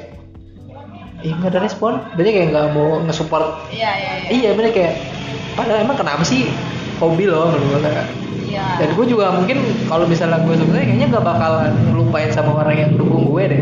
[1.19, 4.29] iya nggak ada respon berarti kayak nggak mau nge-support Iya iya iya.
[4.31, 4.93] iya bener kayak
[5.53, 6.45] padahal emang kenapa sih
[6.97, 8.79] hobi loh menurut gue Iya.
[8.79, 9.59] dan gue juga mungkin
[9.91, 13.61] kalau misalnya gue sukses kayaknya gak bakalan lupain sama orang yang dukung gue deh.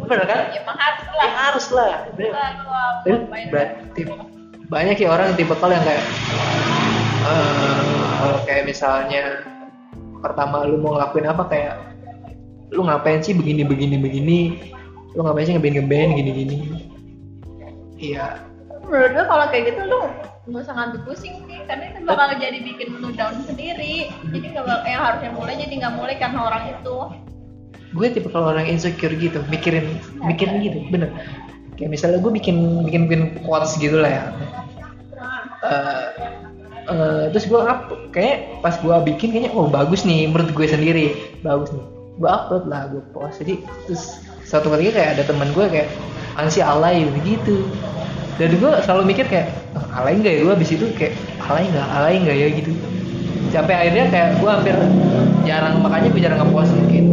[0.00, 0.48] Bener kan?
[0.48, 1.20] Ya harus lah.
[1.20, 1.92] Ya, harus lah.
[3.04, 3.46] Kalau main.
[3.52, 4.02] berarti
[4.72, 6.04] banyak ya orang tipe yang kayak
[7.28, 9.44] eh, kayak misalnya
[10.24, 11.44] pertama lu mau ngelakuin apa?
[11.52, 11.74] Kayak
[12.72, 14.38] lu ngapain sih begini begini begini?
[15.12, 16.56] Lu ngapain sih ngeband ngeband gini gini
[18.00, 18.40] iya.
[18.84, 20.00] Menurut gue kalau kayak gitu lu
[20.44, 24.12] nggak usah ngambil pusing sih karena itu bakal jadi bikin lu down sendiri.
[24.28, 26.96] Jadi kalau yang harusnya mulai jadi nggak mulai karena orang itu.
[27.96, 31.08] Gue tipe kalau orang insecure gitu mikirin mikirin gitu bener.
[31.80, 34.24] Kayak misalnya gue bikin bikin bikin quotes gitu lah ya.
[35.64, 36.06] Eh,
[36.92, 41.06] eh, terus gue up kayak pas gue bikin kayaknya oh bagus nih menurut gue sendiri.
[41.40, 41.84] Bagus nih.
[42.20, 43.40] Gue upload lah gue post.
[43.40, 45.88] Jadi terus suatu ketika kayak ada teman gue kayak
[46.36, 47.64] ansi alay begitu
[48.34, 49.46] dan gue selalu mikir kayak
[49.78, 50.86] "Ah, alay nggak ya gue abis itu?
[50.98, 51.14] Kayak
[51.46, 52.48] alay nggak alay nggak ya?
[52.50, 52.70] Gitu.
[53.54, 54.74] Sampai akhirnya kayak gue hampir
[55.46, 57.04] jarang makanya gue jarang ngepost mungkin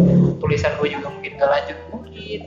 [0.42, 2.42] tulisan gue juga mungkin gak lanjut mungkin.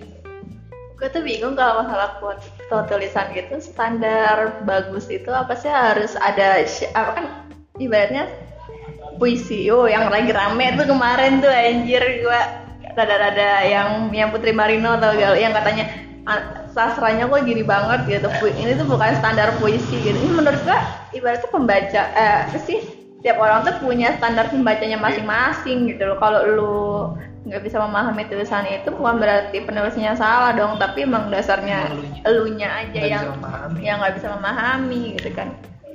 [0.99, 6.59] Gue tuh bingung kalau masalah atau tulisan gitu standar bagus itu apa sih harus ada
[6.99, 7.25] apa kan
[7.79, 8.27] ibaratnya
[9.23, 9.71] puisi.
[9.71, 12.41] Oh yang lagi rame tuh kemarin tuh anjir gue
[12.99, 15.87] rada-rada yang yang Putri Marino atau yang katanya
[16.27, 18.29] "Ah, sastranya kok gini banget gitu.
[18.43, 20.19] Ini tuh bukan standar puisi gitu.
[20.19, 20.79] Ini menurut gue
[21.15, 22.83] ibaratnya pembaca eh sih?
[23.25, 26.19] Tiap orang tuh punya standar pembacanya masing-masing gitu loh.
[26.21, 26.77] Kalau lu
[27.45, 31.93] nggak bisa memahami tulisan itu bukan berarti penulisnya salah dong tapi emang dasarnya
[32.25, 32.69] Elunya.
[32.73, 33.25] aja Nggak yang
[33.81, 35.55] yang nggak bisa memahami gitu kan.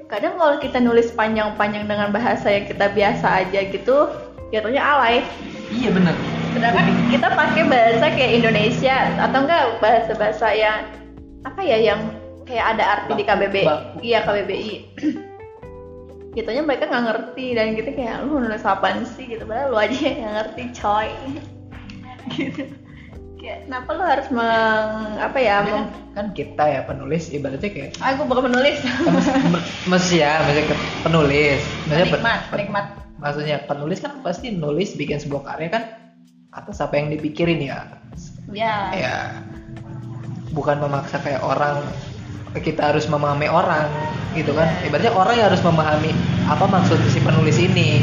[0.10, 4.10] Kadang kalau kita nulis panjang-panjang dengan bahasa yang kita biasa aja gitu
[4.50, 5.22] jatuhnya alay.
[5.70, 10.78] Iya bener sedangkan kita pakai bahasa kayak Indonesia atau enggak bahasa-bahasa yang
[11.46, 12.00] apa ya yang
[12.44, 13.66] kayak ada arti di KBBI
[14.02, 14.76] iya KBBI
[16.38, 19.26] gitunya mereka nggak ngerti dan gitu kayak lu nulis apaan sih?
[19.26, 19.44] Gitu.
[19.46, 21.10] Padahal lu aja yang ngerti coy.
[22.30, 22.62] Gitu.
[23.40, 27.32] Kayak kenapa lu harus meng apa ya kan, meng, kan kita ya penulis.
[27.32, 28.78] Ibaratnya kayak aku bukan penulis.
[29.90, 31.62] Mas ya, maksudnya ke- penulis.
[31.88, 32.86] Maksudnya pe- penikmat pe- penikmat.
[33.18, 35.84] Maksudnya penulis kan pasti nulis bikin sebuah karya kan
[36.50, 37.86] atas apa yang dipikirin ya.
[38.50, 39.16] ya Ya
[40.50, 41.78] bukan memaksa kayak orang
[42.66, 43.86] kita harus memahami orang
[44.34, 44.66] gitu kan.
[44.82, 46.12] Ibaratnya orang yang harus memahami
[46.50, 48.02] apa maksud si penulis ini.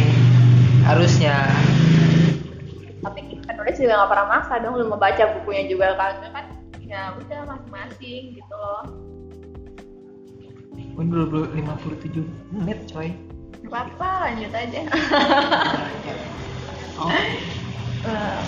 [0.87, 1.51] Harusnya.
[3.03, 6.47] tapi penulis juga nggak pernah maksa dong lu mau baca bukunya juga kagak kan
[6.83, 8.83] ya udah masing-masing gitu loh
[10.97, 12.25] Udah 57
[12.57, 13.13] menit coy.
[13.67, 14.81] Gak apa-apa lanjut aja
[16.97, 17.13] Oh,
[18.07, 18.39] Eh,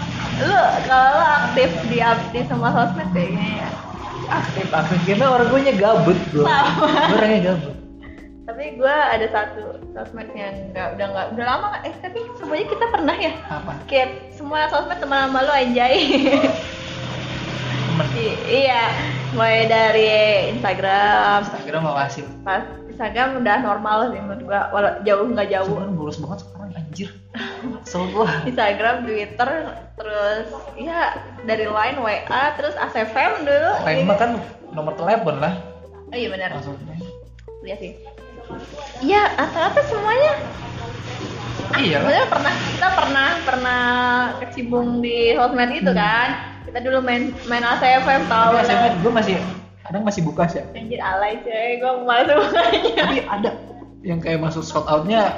[0.40, 0.54] lu
[0.84, 3.70] kalau aktif di aktif sama sosmed kayaknya ya
[4.30, 6.44] aktif aktif karena orang gue nya gabut bro.
[6.44, 6.54] Gue
[7.12, 7.74] orangnya gabut.
[8.44, 12.86] tapi gue ada satu sosmed yang nggak udah nggak udah lama eh tapi semuanya kita
[12.88, 13.72] pernah ya Apa?
[13.84, 15.94] kayak semua sosmed teman sama lu anjay.
[18.14, 18.94] I- iya
[19.30, 20.08] mulai dari
[20.54, 22.24] Instagram Instagram makasih.
[22.40, 26.70] pas Instagram udah normal sih menurut gua walau jauh nggak jauh Cuman bolos banget sekarang
[26.98, 27.10] anjir.
[27.86, 28.26] Kesel gua.
[28.42, 29.50] Instagram, Twitter,
[29.94, 31.14] terus ya
[31.46, 33.70] dari Line, WA, terus ACFM dulu.
[33.86, 34.30] Lain mah kan
[34.74, 35.54] nomor telepon lah.
[36.10, 36.50] Oh iya benar.
[36.58, 36.98] Maksudnya.
[37.62, 37.92] Iya sih.
[38.98, 40.34] Iya, rata-rata semuanya.
[41.78, 42.10] Iya lah.
[42.10, 43.82] Sebenarnya pernah kita pernah pernah
[44.40, 46.00] kecimbung di sosmed itu Hmm.
[46.00, 46.28] kan.
[46.66, 48.64] Kita dulu main main ACFM tahu lah.
[48.66, 49.34] SMP gue masih
[49.86, 50.64] kadang masih buka sih.
[50.74, 53.02] Anjir alay cuy, gue malas bukanya.
[53.06, 53.50] Tapi ada
[54.02, 55.28] yang kayak masuk sold outnya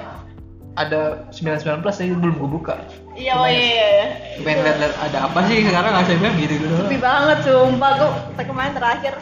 [0.78, 2.74] ada 99 plus tapi belum gue buka.
[3.18, 3.58] Iya, oh iya.
[3.58, 4.06] iya.
[4.44, 6.74] Pengen lihat-lihat ada apa sih sekarang ACB gitu gitu.
[6.78, 8.10] Sepi banget sumpah gue
[8.46, 9.14] kemarin terakhir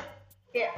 [0.53, 0.73] kayak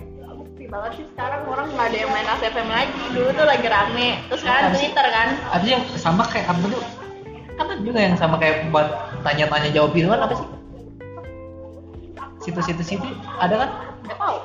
[0.61, 4.09] sepi banget sih sekarang orang nggak ada yang main ACFM lagi dulu tuh lagi rame
[4.29, 4.77] terus sekarang Apa?
[4.77, 6.83] Twitter kan Ada yang sama kayak apa tuh?
[7.57, 8.89] Kan ada juga yang sama kayak buat
[9.25, 10.47] tanya-tanya jawab gitu kan apa sih?
[12.41, 13.09] Situs-situs itu
[13.41, 13.71] ada kan?
[14.05, 14.37] nggak tahu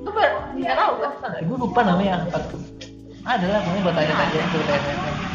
[0.00, 1.10] gue ber nggak tahu gue
[1.46, 2.60] Gue lupa namanya apa tuh.
[3.20, 5.29] Ada lah pokoknya buat tanya-tanya itu tanya-tanya.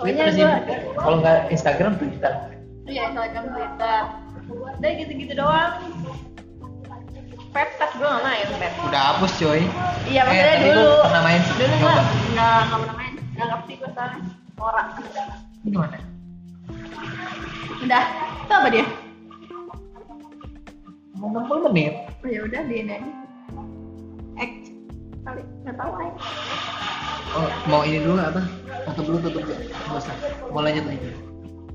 [0.00, 0.44] Pokoknya Twitter sih.
[0.96, 2.32] Kalau nggak Instagram Twitter.
[2.86, 4.00] iya Instagram Twitter.
[4.50, 5.72] Udah gitu-gitu doang.
[7.50, 8.72] Pepet gue nggak main pep.
[8.82, 9.60] Udah hapus coy.
[10.06, 10.82] iya Eh, maksudnya tapi dulu.
[10.86, 11.98] gua pernah main sih, dulu nggak
[12.30, 13.12] nggak nggak pernah main.
[13.30, 14.20] Nggak ngerti gue soalnya.
[14.56, 14.82] Ora
[15.60, 15.98] Ini gimana?
[17.80, 18.04] udah.
[18.40, 18.84] Itu apa dia?
[21.14, 21.92] Mau 60 menit.
[22.16, 23.10] oh ya udah di ini aja.
[24.38, 24.52] X
[25.20, 25.42] kali.
[25.60, 26.10] Nggak tahu aja
[27.30, 28.42] Oh, mau ini dulu apa?
[28.90, 29.44] Tutup dulu, tutup.
[29.46, 30.14] Nggak usah.
[30.50, 31.10] Mau lanjut lagi.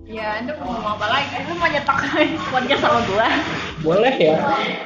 [0.05, 1.35] Ya, itu mau ngomong apa lagi?
[1.49, 1.97] Lu mau nyetok
[2.53, 3.27] podcast sama gua?
[3.81, 4.37] Boleh ya.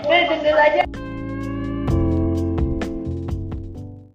[0.07, 0.88] Udah, dulu aja.